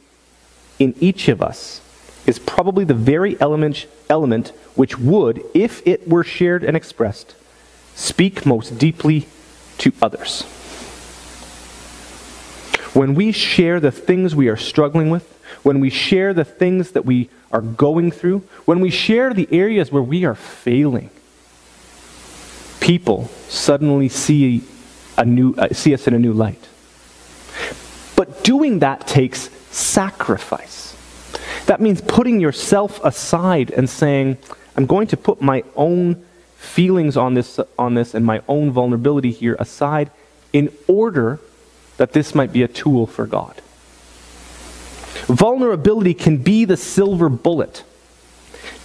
in 0.78 0.94
each 1.00 1.28
of 1.28 1.42
us 1.42 1.80
is 2.26 2.38
probably 2.38 2.84
the 2.84 2.94
very 2.94 3.40
element, 3.40 3.86
element 4.08 4.48
which 4.74 4.98
would, 4.98 5.42
if 5.54 5.86
it 5.86 6.08
were 6.08 6.24
shared 6.24 6.64
and 6.64 6.76
expressed, 6.76 7.34
speak 7.94 8.46
most 8.46 8.78
deeply 8.78 9.26
to 9.78 9.92
others. 10.00 10.42
When 12.94 13.14
we 13.14 13.32
share 13.32 13.80
the 13.80 13.90
things 13.90 14.34
we 14.34 14.48
are 14.48 14.56
struggling 14.56 15.10
with, 15.10 15.28
when 15.62 15.80
we 15.80 15.90
share 15.90 16.34
the 16.34 16.44
things 16.44 16.92
that 16.92 17.04
we 17.04 17.30
are 17.50 17.60
going 17.60 18.10
through, 18.10 18.40
when 18.64 18.80
we 18.80 18.90
share 18.90 19.34
the 19.34 19.48
areas 19.50 19.90
where 19.90 20.02
we 20.02 20.24
are 20.24 20.34
failing, 20.34 21.10
people 22.80 23.28
suddenly 23.48 24.08
see, 24.08 24.62
a 25.16 25.24
new, 25.24 25.54
uh, 25.54 25.68
see 25.72 25.94
us 25.94 26.06
in 26.06 26.14
a 26.14 26.18
new 26.18 26.32
light. 26.32 26.68
But 28.16 28.44
doing 28.44 28.80
that 28.80 29.06
takes 29.06 29.50
sacrifice. 29.72 30.96
That 31.66 31.80
means 31.80 32.00
putting 32.00 32.40
yourself 32.40 33.02
aside 33.04 33.70
and 33.70 33.88
saying, 33.88 34.38
I'm 34.76 34.86
going 34.86 35.06
to 35.08 35.16
put 35.16 35.40
my 35.40 35.64
own 35.74 36.24
feelings 36.56 37.16
on 37.16 37.34
this, 37.34 37.58
on 37.78 37.94
this 37.94 38.14
and 38.14 38.24
my 38.24 38.42
own 38.48 38.70
vulnerability 38.70 39.32
here 39.32 39.56
aside 39.58 40.10
in 40.52 40.72
order 40.86 41.40
that 41.96 42.12
this 42.12 42.34
might 42.34 42.52
be 42.52 42.62
a 42.62 42.68
tool 42.68 43.06
for 43.06 43.26
God. 43.26 43.60
Vulnerability 45.26 46.14
can 46.14 46.38
be 46.38 46.64
the 46.64 46.76
silver 46.76 47.28
bullet. 47.28 47.84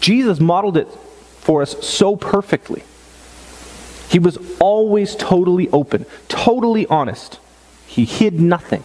Jesus 0.02 0.39
modeled 0.39 0.78
it 0.78 0.88
for 1.39 1.62
us 1.62 1.86
so 1.86 2.15
perfectly. 2.15 2.84
He 4.10 4.19
was 4.19 4.38
always 4.60 5.15
totally 5.15 5.69
open, 5.69 6.06
totally 6.28 6.86
honest. 6.88 7.39
He 7.86 8.06
hid 8.06 8.39
nothing. 8.39 8.84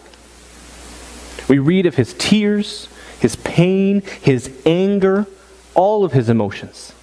We 1.47 1.59
read 1.59 1.85
of 1.85 1.95
his 1.95 2.13
tears, 2.13 2.87
his 3.19 3.35
pain, 3.37 4.01
his 4.21 4.51
anger, 4.65 5.25
all 5.75 6.03
of 6.05 6.13
his 6.13 6.29
emotions. 6.29 6.93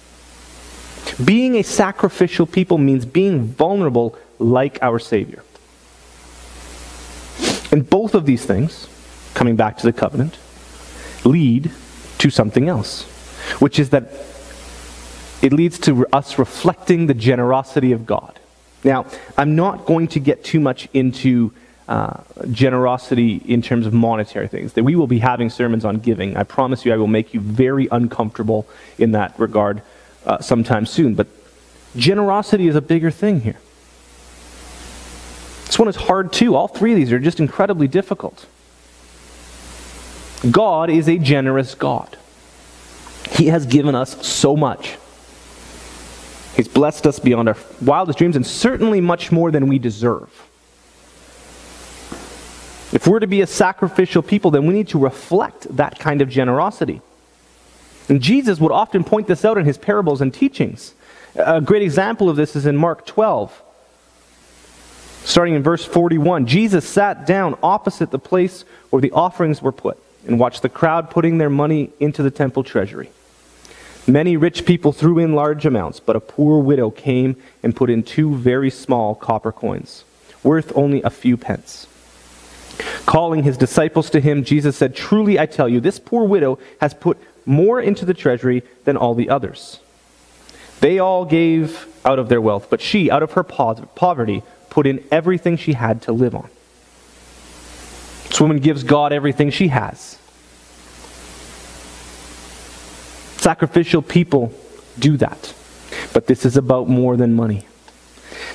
Being 1.23 1.55
a 1.55 1.63
sacrificial 1.63 2.45
people 2.45 2.77
means 2.77 3.05
being 3.05 3.45
vulnerable 3.45 4.17
like 4.39 4.79
our 4.81 4.99
Savior. 4.99 5.43
And 7.71 7.89
both 7.89 8.15
of 8.15 8.25
these 8.25 8.45
things, 8.45 8.87
coming 9.33 9.55
back 9.55 9.77
to 9.77 9.83
the 9.83 9.93
covenant, 9.93 10.37
lead 11.23 11.71
to 12.17 12.29
something 12.29 12.67
else, 12.67 13.03
which 13.59 13.79
is 13.79 13.89
that 13.91 14.11
it 15.41 15.53
leads 15.53 15.79
to 15.79 16.05
us 16.13 16.37
reflecting 16.37 17.07
the 17.07 17.13
generosity 17.13 17.91
of 17.91 18.05
God. 18.05 18.39
Now, 18.83 19.05
I'm 19.37 19.55
not 19.55 19.85
going 19.85 20.07
to 20.09 20.19
get 20.19 20.43
too 20.43 20.59
much 20.59 20.87
into 20.93 21.53
uh, 21.91 22.23
generosity 22.51 23.41
in 23.45 23.61
terms 23.61 23.85
of 23.85 23.91
monetary 23.91 24.47
things. 24.47 24.71
That 24.73 24.85
we 24.85 24.95
will 24.95 25.07
be 25.07 25.19
having 25.19 25.49
sermons 25.49 25.83
on 25.83 25.97
giving. 25.97 26.37
I 26.37 26.43
promise 26.43 26.85
you, 26.85 26.93
I 26.93 26.95
will 26.95 27.07
make 27.07 27.33
you 27.33 27.41
very 27.41 27.89
uncomfortable 27.91 28.65
in 28.97 29.11
that 29.11 29.37
regard 29.37 29.81
uh, 30.25 30.39
sometime 30.39 30.85
soon. 30.85 31.15
But 31.15 31.27
generosity 31.97 32.69
is 32.69 32.77
a 32.77 32.81
bigger 32.81 33.11
thing 33.11 33.41
here. 33.41 33.59
This 35.65 35.77
one 35.77 35.89
is 35.89 35.97
hard 35.97 36.31
too. 36.31 36.55
All 36.55 36.69
three 36.69 36.93
of 36.93 36.97
these 36.97 37.11
are 37.11 37.19
just 37.19 37.41
incredibly 37.41 37.89
difficult. 37.89 38.45
God 40.49 40.89
is 40.89 41.09
a 41.09 41.17
generous 41.17 41.75
God. 41.75 42.17
He 43.31 43.47
has 43.47 43.65
given 43.65 43.95
us 43.95 44.25
so 44.25 44.55
much. 44.55 44.95
He's 46.55 46.69
blessed 46.69 47.05
us 47.05 47.19
beyond 47.19 47.49
our 47.49 47.57
wildest 47.81 48.17
dreams 48.17 48.37
and 48.37 48.47
certainly 48.47 49.01
much 49.01 49.29
more 49.29 49.51
than 49.51 49.67
we 49.67 49.77
deserve. 49.77 50.29
If 53.01 53.07
we're 53.07 53.17
to 53.17 53.25
be 53.25 53.41
a 53.41 53.47
sacrificial 53.47 54.21
people, 54.21 54.51
then 54.51 54.67
we 54.67 54.75
need 54.75 54.89
to 54.89 54.99
reflect 54.99 55.75
that 55.75 55.97
kind 55.97 56.21
of 56.21 56.29
generosity. 56.29 57.01
And 58.07 58.21
Jesus 58.21 58.59
would 58.59 58.71
often 58.71 59.03
point 59.03 59.25
this 59.25 59.43
out 59.43 59.57
in 59.57 59.65
his 59.65 59.79
parables 59.79 60.21
and 60.21 60.31
teachings. 60.31 60.93
A 61.35 61.61
great 61.61 61.81
example 61.81 62.29
of 62.29 62.35
this 62.35 62.55
is 62.55 62.67
in 62.67 62.77
Mark 62.77 63.07
12. 63.07 63.59
Starting 65.23 65.55
in 65.55 65.63
verse 65.63 65.83
41, 65.83 66.45
Jesus 66.45 66.87
sat 66.87 67.25
down 67.25 67.57
opposite 67.63 68.11
the 68.11 68.19
place 68.19 68.65
where 68.91 69.01
the 69.01 69.13
offerings 69.13 69.63
were 69.63 69.71
put 69.71 69.97
and 70.27 70.37
watched 70.37 70.61
the 70.61 70.69
crowd 70.69 71.09
putting 71.09 71.39
their 71.39 71.49
money 71.49 71.89
into 71.99 72.21
the 72.21 72.29
temple 72.29 72.63
treasury. 72.63 73.09
Many 74.05 74.37
rich 74.37 74.63
people 74.63 74.91
threw 74.91 75.17
in 75.17 75.33
large 75.33 75.65
amounts, 75.65 75.99
but 75.99 76.15
a 76.15 76.19
poor 76.19 76.61
widow 76.61 76.91
came 76.91 77.35
and 77.63 77.75
put 77.75 77.89
in 77.89 78.03
two 78.03 78.35
very 78.35 78.69
small 78.69 79.15
copper 79.15 79.51
coins, 79.51 80.03
worth 80.43 80.71
only 80.75 81.01
a 81.01 81.09
few 81.09 81.35
pence. 81.35 81.87
Calling 83.05 83.43
his 83.43 83.57
disciples 83.57 84.09
to 84.11 84.19
him, 84.19 84.43
Jesus 84.43 84.77
said, 84.77 84.95
Truly 84.95 85.39
I 85.39 85.45
tell 85.45 85.67
you, 85.67 85.79
this 85.79 85.99
poor 85.99 86.25
widow 86.25 86.59
has 86.79 86.93
put 86.93 87.17
more 87.45 87.81
into 87.81 88.05
the 88.05 88.13
treasury 88.13 88.63
than 88.85 88.97
all 88.97 89.15
the 89.15 89.29
others. 89.29 89.79
They 90.79 90.99
all 90.99 91.25
gave 91.25 91.87
out 92.05 92.19
of 92.19 92.29
their 92.29 92.41
wealth, 92.41 92.67
but 92.69 92.81
she, 92.81 93.11
out 93.11 93.23
of 93.23 93.33
her 93.33 93.43
poverty, 93.43 94.43
put 94.69 94.87
in 94.87 95.03
everything 95.11 95.57
she 95.57 95.73
had 95.73 96.01
to 96.03 96.11
live 96.11 96.33
on. 96.33 96.49
This 98.27 98.39
woman 98.39 98.59
gives 98.59 98.83
God 98.83 99.11
everything 99.11 99.51
she 99.51 99.67
has. 99.67 100.17
Sacrificial 103.37 104.01
people 104.01 104.53
do 104.97 105.17
that. 105.17 105.53
But 106.13 106.27
this 106.27 106.45
is 106.45 106.57
about 106.57 106.87
more 106.87 107.17
than 107.17 107.33
money. 107.33 107.65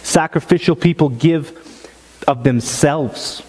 Sacrificial 0.03 0.77
people 0.77 1.09
give 1.09 1.89
of 2.27 2.45
themselves, 2.45 3.43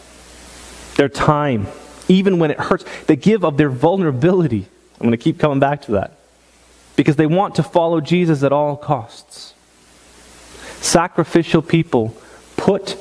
their 0.98 1.08
time, 1.08 1.68
even 2.10 2.40
when 2.40 2.52
it 2.52 2.60
hurts. 2.60 2.84
They 3.06 3.16
give 3.16 3.46
of 3.46 3.56
their 3.56 3.70
vulnerability. 3.70 4.66
I'm 4.96 5.08
going 5.08 5.12
to 5.12 5.18
keep 5.18 5.40
coming 5.40 5.60
back 5.60 5.84
to 5.84 5.92
that. 5.94 6.18
Because 6.96 7.16
they 7.16 7.28
want 7.28 7.56
to 7.56 7.64
follow 7.64 8.02
Jesus 8.02 8.44
at 8.44 8.52
all 8.52 8.76
costs. 8.76 9.54
Sacrificial 10.82 11.62
people 11.62 12.18
put 12.58 12.98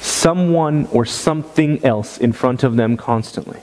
someone 0.00 0.86
or 0.86 1.04
something 1.04 1.84
else 1.84 2.16
in 2.18 2.32
front 2.32 2.62
of 2.62 2.76
them 2.76 2.96
constantly. 2.96 3.60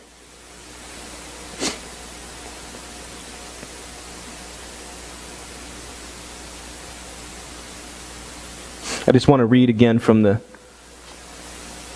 I 9.07 9.11
just 9.11 9.27
want 9.27 9.39
to 9.39 9.45
read 9.45 9.69
again 9.69 9.97
from 9.97 10.21
the, 10.21 10.41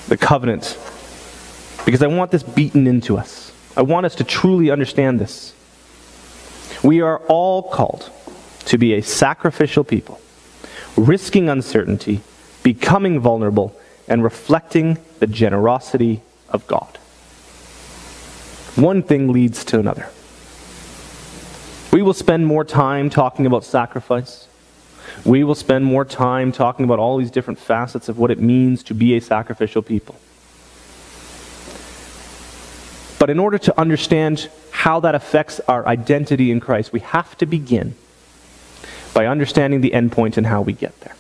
the 0.08 0.18
covenant 0.18 0.78
because 1.86 2.02
I 2.02 2.08
want 2.08 2.32
this 2.32 2.44
beaten 2.44 2.88
into 2.88 3.18
us. 3.18 3.52
I 3.76 3.82
want 3.82 4.06
us 4.06 4.16
to 4.16 4.24
truly 4.24 4.70
understand 4.70 5.20
this. 5.20 5.54
We 6.84 7.02
are 7.02 7.20
all 7.28 7.64
called 7.64 8.12
to 8.66 8.78
be 8.78 8.94
a 8.94 9.02
sacrificial 9.02 9.84
people, 9.84 10.20
risking 10.96 11.50
uncertainty, 11.50 12.22
becoming 12.62 13.20
vulnerable, 13.20 13.76
and 14.08 14.24
reflecting 14.24 14.98
the 15.20 15.28
generosity 15.28 16.22
of 16.50 16.66
God. 16.68 16.98
One 18.76 19.04
thing 19.04 19.32
leads 19.32 19.64
to 19.66 19.80
another. 19.80 20.10
We 21.92 22.02
will 22.02 22.14
spend 22.14 22.48
more 22.48 22.66
time 22.66 23.10
talking 23.10 23.46
about 23.46 23.64
sacrifice. 23.64 24.48
We 25.24 25.44
will 25.44 25.56
spend 25.56 25.86
more 25.86 26.06
time 26.06 26.52
talking 26.52 26.86
about 26.86 27.00
all 27.00 27.18
these 27.18 27.30
different 27.30 27.60
facets 27.60 28.10
of 28.10 28.18
what 28.18 28.32
it 28.32 28.40
means 28.40 28.84
to 28.84 28.96
be 28.96 29.16
a 29.16 29.22
sacrificial 29.22 29.84
people. 29.84 30.16
But 33.24 33.30
in 33.30 33.40
order 33.40 33.58
to 33.58 33.80
understand 33.80 34.50
how 34.72 35.00
that 35.00 35.16
affects 35.16 35.62
our 35.62 35.88
identity 35.88 36.52
in 36.52 36.60
Christ, 36.60 36.92
we 36.92 37.00
have 37.00 37.38
to 37.38 37.46
begin 37.46 37.96
by 39.14 39.28
understanding 39.28 39.80
the 39.80 39.92
endpoint 39.92 40.36
and 40.36 40.46
how 40.46 40.62
we 40.62 40.74
get 40.74 41.00
there. 41.00 41.16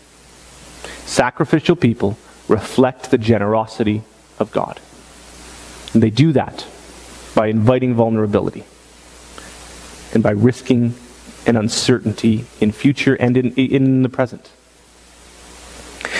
Sacrificial 1.05 1.77
people 1.77 2.17
reflect 2.49 3.09
the 3.09 3.17
generosity 3.17 4.01
of 4.37 4.51
God. 4.51 4.81
And 5.93 6.03
they 6.03 6.09
do 6.09 6.33
that 6.33 6.67
by 7.35 7.47
inviting 7.47 7.93
vulnerability 7.93 8.65
and 10.13 10.21
by 10.21 10.31
risking 10.31 10.95
an 11.47 11.55
uncertainty 11.55 12.43
in 12.59 12.73
future 12.73 13.15
and 13.15 13.37
in, 13.37 13.53
in 13.53 14.03
the 14.03 14.09
present. 14.09 14.51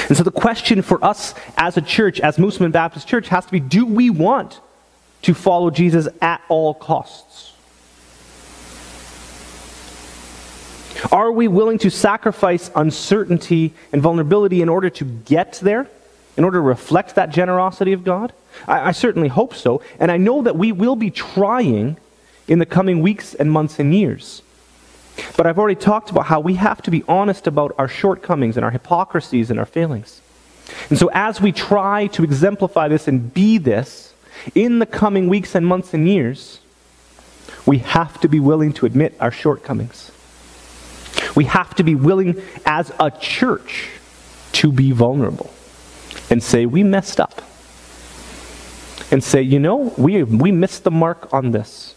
And 0.08 0.16
so 0.16 0.24
the 0.24 0.32
question 0.32 0.82
for 0.82 1.04
us 1.04 1.36
as 1.58 1.76
a 1.76 1.82
church, 1.82 2.22
as 2.22 2.38
Moosomin 2.38 2.72
Baptist 2.72 3.06
Church, 3.06 3.28
has 3.28 3.46
to 3.48 3.52
be 3.52 3.60
do 3.60 3.86
we 3.86 4.10
want 4.10 4.62
to 5.24 5.34
follow 5.34 5.70
Jesus 5.70 6.08
at 6.22 6.42
all 6.50 6.74
costs? 6.74 7.54
Are 11.12 11.32
we 11.32 11.48
willing 11.48 11.80
to 11.80 11.90
sacrifice 11.90 12.72
uncertainty 12.76 13.74
and 13.92 14.02
vulnerability 14.02 14.62
in 14.62 14.70
order 14.70 14.90
to 14.92 15.06
get 15.06 15.60
there? 15.62 15.90
In 16.38 16.44
order 16.44 16.58
to 16.58 16.62
reflect 16.62 17.16
that 17.16 17.30
generosity 17.30 17.94
of 17.94 18.04
God? 18.04 18.34
I, 18.68 18.90
I 18.90 18.92
certainly 18.92 19.28
hope 19.28 19.54
so. 19.54 19.82
And 20.00 20.12
I 20.12 20.18
know 20.18 20.42
that 20.44 20.56
we 20.56 20.72
will 20.72 20.96
be 20.96 21.12
trying 21.12 21.98
in 22.48 22.60
the 22.60 22.66
coming 22.66 23.02
weeks 23.02 23.34
and 23.34 23.52
months 23.52 23.80
and 23.80 23.94
years. 23.94 24.42
But 25.38 25.46
I've 25.46 25.60
already 25.60 25.80
talked 25.80 26.10
about 26.10 26.26
how 26.26 26.40
we 26.40 26.56
have 26.56 26.82
to 26.84 26.92
be 26.92 27.04
honest 27.08 27.48
about 27.48 27.76
our 27.78 27.88
shortcomings 27.88 28.58
and 28.58 28.66
our 28.66 28.72
hypocrisies 28.72 29.52
and 29.52 29.60
our 29.60 29.66
failings. 29.66 30.22
And 30.90 30.98
so, 30.98 31.10
as 31.14 31.40
we 31.40 31.52
try 31.52 32.08
to 32.08 32.24
exemplify 32.24 32.88
this 32.88 33.08
and 33.08 33.34
be 33.34 33.58
this 33.58 34.13
in 34.56 34.80
the 34.80 34.86
coming 34.86 35.28
weeks 35.28 35.56
and 35.56 35.66
months 35.66 35.94
and 35.94 36.08
years, 36.08 36.60
we 37.66 37.80
have 37.80 38.20
to 38.22 38.28
be 38.28 38.40
willing 38.40 38.74
to 38.74 38.86
admit 38.86 39.16
our 39.20 39.32
shortcomings. 39.32 40.12
We 41.36 41.46
have 41.46 41.74
to 41.76 41.84
be 41.84 41.96
willing, 41.96 42.42
as 42.66 42.92
a 43.00 43.10
church, 43.12 43.90
to 44.54 44.72
be 44.72 44.92
vulnerable 44.92 45.52
and 46.30 46.44
say, 46.44 46.66
We 46.66 46.84
messed 46.84 47.20
up. 47.20 47.42
And 49.12 49.24
say, 49.24 49.42
You 49.42 49.60
know, 49.60 49.94
we, 49.98 50.24
we 50.24 50.52
missed 50.52 50.84
the 50.84 50.92
mark 50.92 51.34
on 51.34 51.52
this. 51.52 51.96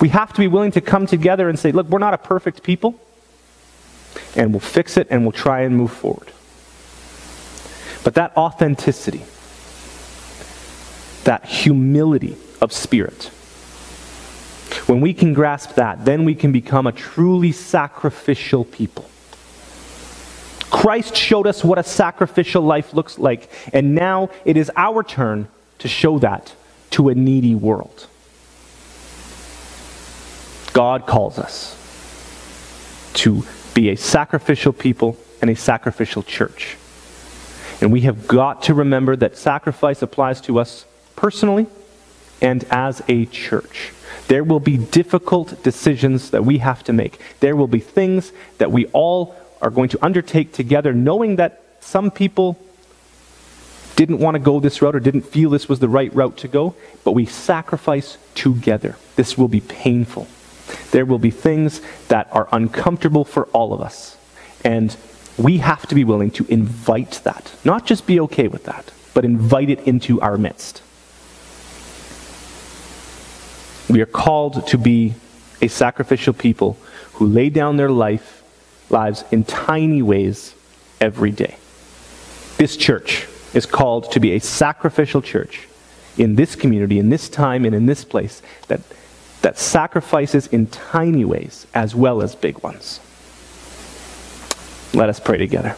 We 0.00 0.08
have 0.10 0.32
to 0.32 0.38
be 0.38 0.48
willing 0.48 0.72
to 0.72 0.80
come 0.80 1.06
together 1.06 1.48
and 1.48 1.58
say, 1.58 1.72
look, 1.72 1.88
we're 1.88 1.98
not 1.98 2.14
a 2.14 2.18
perfect 2.18 2.62
people, 2.62 3.00
and 4.36 4.52
we'll 4.52 4.60
fix 4.60 4.96
it 4.96 5.08
and 5.10 5.22
we'll 5.22 5.32
try 5.32 5.60
and 5.62 5.76
move 5.76 5.92
forward. 5.92 6.32
But 8.04 8.14
that 8.14 8.36
authenticity, 8.36 9.22
that 11.28 11.44
humility 11.44 12.34
of 12.62 12.72
spirit, 12.72 13.24
when 14.86 15.02
we 15.02 15.12
can 15.12 15.34
grasp 15.34 15.74
that, 15.74 16.06
then 16.06 16.24
we 16.24 16.34
can 16.34 16.52
become 16.52 16.86
a 16.86 16.92
truly 16.92 17.52
sacrificial 17.52 18.64
people. 18.64 19.04
Christ 20.70 21.14
showed 21.14 21.46
us 21.46 21.62
what 21.62 21.76
a 21.76 21.82
sacrificial 21.82 22.62
life 22.62 22.94
looks 22.94 23.18
like, 23.18 23.50
and 23.74 23.94
now 23.94 24.30
it 24.46 24.56
is 24.56 24.72
our 24.74 25.02
turn 25.02 25.48
to 25.80 25.86
show 25.86 26.18
that 26.20 26.54
to 26.92 27.10
a 27.10 27.14
needy 27.14 27.54
world. 27.54 28.06
God 30.72 31.06
calls 31.06 31.38
us 31.38 31.76
to 33.14 33.44
be 33.74 33.90
a 33.90 33.96
sacrificial 33.98 34.72
people 34.72 35.18
and 35.42 35.50
a 35.50 35.56
sacrificial 35.56 36.22
church. 36.22 36.78
And 37.82 37.92
we 37.92 38.00
have 38.02 38.26
got 38.26 38.62
to 38.62 38.72
remember 38.72 39.14
that 39.16 39.36
sacrifice 39.36 40.00
applies 40.00 40.40
to 40.42 40.58
us 40.58 40.86
personally 41.18 41.66
and 42.40 42.62
as 42.70 43.02
a 43.08 43.26
church. 43.26 43.92
There 44.28 44.44
will 44.44 44.60
be 44.60 44.76
difficult 44.76 45.60
decisions 45.64 46.30
that 46.30 46.44
we 46.44 46.58
have 46.58 46.84
to 46.84 46.92
make. 46.92 47.18
There 47.40 47.56
will 47.56 47.66
be 47.66 47.80
things 47.80 48.32
that 48.58 48.70
we 48.70 48.86
all 48.86 49.34
are 49.60 49.70
going 49.70 49.88
to 49.88 50.04
undertake 50.04 50.52
together, 50.52 50.92
knowing 50.92 51.36
that 51.36 51.60
some 51.80 52.12
people 52.12 52.56
didn't 53.96 54.20
want 54.20 54.36
to 54.36 54.38
go 54.38 54.60
this 54.60 54.80
route 54.80 54.94
or 54.94 55.00
didn't 55.00 55.22
feel 55.22 55.50
this 55.50 55.68
was 55.68 55.80
the 55.80 55.88
right 55.88 56.14
route 56.14 56.36
to 56.36 56.46
go, 56.46 56.76
but 57.02 57.12
we 57.12 57.26
sacrifice 57.26 58.16
together. 58.36 58.94
This 59.16 59.36
will 59.36 59.48
be 59.48 59.60
painful. 59.60 60.28
There 60.92 61.04
will 61.04 61.18
be 61.18 61.32
things 61.32 61.80
that 62.06 62.28
are 62.30 62.48
uncomfortable 62.52 63.24
for 63.24 63.46
all 63.46 63.72
of 63.72 63.80
us. 63.80 64.16
And 64.64 64.96
we 65.36 65.58
have 65.58 65.84
to 65.88 65.96
be 65.96 66.04
willing 66.04 66.30
to 66.32 66.46
invite 66.46 67.22
that. 67.24 67.52
Not 67.64 67.86
just 67.86 68.06
be 68.06 68.20
okay 68.20 68.46
with 68.46 68.64
that, 68.64 68.92
but 69.14 69.24
invite 69.24 69.68
it 69.68 69.80
into 69.80 70.20
our 70.20 70.38
midst. 70.38 70.82
We 73.88 74.00
are 74.00 74.06
called 74.06 74.66
to 74.68 74.78
be 74.78 75.14
a 75.60 75.68
sacrificial 75.68 76.34
people 76.34 76.76
who 77.14 77.26
lay 77.26 77.50
down 77.50 77.76
their 77.76 77.90
life, 77.90 78.42
lives 78.90 79.24
in 79.30 79.44
tiny 79.44 80.02
ways 80.02 80.54
every 81.00 81.30
day. 81.30 81.56
This 82.58 82.76
church 82.76 83.26
is 83.54 83.66
called 83.66 84.12
to 84.12 84.20
be 84.20 84.32
a 84.32 84.40
sacrificial 84.40 85.22
church 85.22 85.68
in 86.16 86.34
this 86.34 86.54
community, 86.54 86.98
in 86.98 87.08
this 87.08 87.28
time, 87.28 87.64
and 87.64 87.74
in 87.74 87.86
this 87.86 88.04
place 88.04 88.42
that 88.66 88.80
that 89.42 89.58
sacrifices 89.58 90.46
in 90.48 90.66
tiny 90.66 91.24
ways 91.24 91.66
as 91.74 91.94
well 91.94 92.22
as 92.22 92.34
big 92.34 92.62
ones. 92.62 93.00
Let 94.92 95.08
us 95.08 95.20
pray 95.20 95.38
together. 95.38 95.76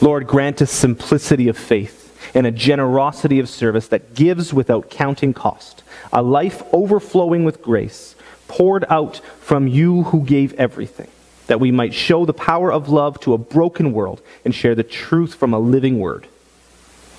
Lord, 0.00 0.26
grant 0.26 0.62
us 0.62 0.70
simplicity 0.70 1.48
of 1.48 1.56
faith 1.56 2.05
and 2.36 2.46
a 2.46 2.50
generosity 2.50 3.38
of 3.38 3.48
service 3.48 3.88
that 3.88 4.14
gives 4.14 4.52
without 4.52 4.90
counting 4.90 5.32
cost, 5.32 5.82
a 6.12 6.22
life 6.22 6.62
overflowing 6.70 7.44
with 7.44 7.62
grace, 7.62 8.14
poured 8.46 8.84
out 8.90 9.16
from 9.40 9.66
you 9.66 10.02
who 10.04 10.22
gave 10.22 10.52
everything, 10.54 11.08
that 11.46 11.58
we 11.58 11.70
might 11.70 11.94
show 11.94 12.26
the 12.26 12.34
power 12.34 12.70
of 12.70 12.90
love 12.90 13.18
to 13.18 13.32
a 13.32 13.38
broken 13.38 13.90
world 13.90 14.20
and 14.44 14.54
share 14.54 14.74
the 14.74 14.82
truth 14.82 15.34
from 15.34 15.54
a 15.54 15.58
living 15.58 15.98
word. 15.98 16.26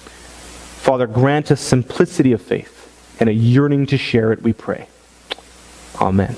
Father, 0.06 1.08
grant 1.08 1.50
us 1.50 1.62
simplicity 1.62 2.32
of 2.32 2.42
faith 2.42 3.18
and 3.20 3.28
a 3.28 3.34
yearning 3.34 3.88
to 3.88 3.98
share 3.98 4.32
it, 4.32 4.44
we 4.44 4.54
pray. 4.54 4.88
Amen. 6.00 6.38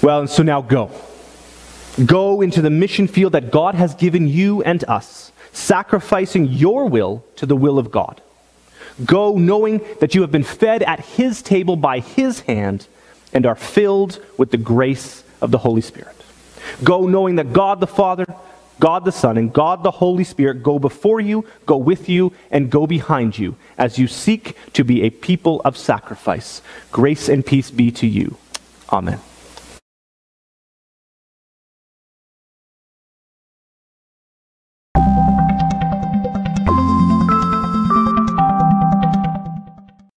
Well, 0.00 0.20
and 0.20 0.30
so 0.30 0.44
now 0.44 0.62
go. 0.62 0.92
Go 2.06 2.40
into 2.40 2.62
the 2.62 2.70
mission 2.70 3.08
field 3.08 3.32
that 3.32 3.50
God 3.50 3.74
has 3.74 3.94
given 3.96 4.28
you 4.28 4.62
and 4.62 4.84
us, 4.84 5.31
sacrificing 5.52 6.46
your 6.46 6.86
will 6.86 7.24
to 7.36 7.46
the 7.46 7.56
will 7.56 7.78
of 7.78 7.90
God. 7.90 8.20
Go 9.04 9.36
knowing 9.36 9.80
that 10.00 10.14
you 10.14 10.20
have 10.22 10.32
been 10.32 10.42
fed 10.42 10.82
at 10.82 11.00
His 11.00 11.42
table 11.42 11.76
by 11.76 12.00
His 12.00 12.40
hand 12.40 12.86
and 13.32 13.46
are 13.46 13.54
filled 13.54 14.22
with 14.36 14.50
the 14.50 14.56
grace 14.56 15.24
of 15.40 15.50
the 15.50 15.58
Holy 15.58 15.80
Spirit. 15.80 16.16
Go 16.84 17.06
knowing 17.06 17.36
that 17.36 17.52
God 17.52 17.80
the 17.80 17.86
Father, 17.86 18.26
God 18.80 19.04
the 19.04 19.12
Son 19.12 19.36
and 19.36 19.52
God 19.52 19.82
the 19.82 19.90
Holy 19.90 20.24
Spirit 20.24 20.62
go 20.62 20.78
before 20.78 21.20
you, 21.20 21.46
go 21.66 21.76
with 21.76 22.08
you, 22.08 22.32
and 22.50 22.70
go 22.70 22.86
behind 22.86 23.38
you 23.38 23.56
as 23.78 23.98
you 23.98 24.06
seek 24.06 24.56
to 24.74 24.84
be 24.84 25.02
a 25.02 25.10
people 25.10 25.62
of 25.64 25.76
sacrifice. 25.76 26.62
Grace 26.90 27.28
and 27.28 27.44
peace 27.44 27.70
be 27.70 27.90
to 27.92 28.06
you. 28.06 28.36
Amen. 28.90 29.20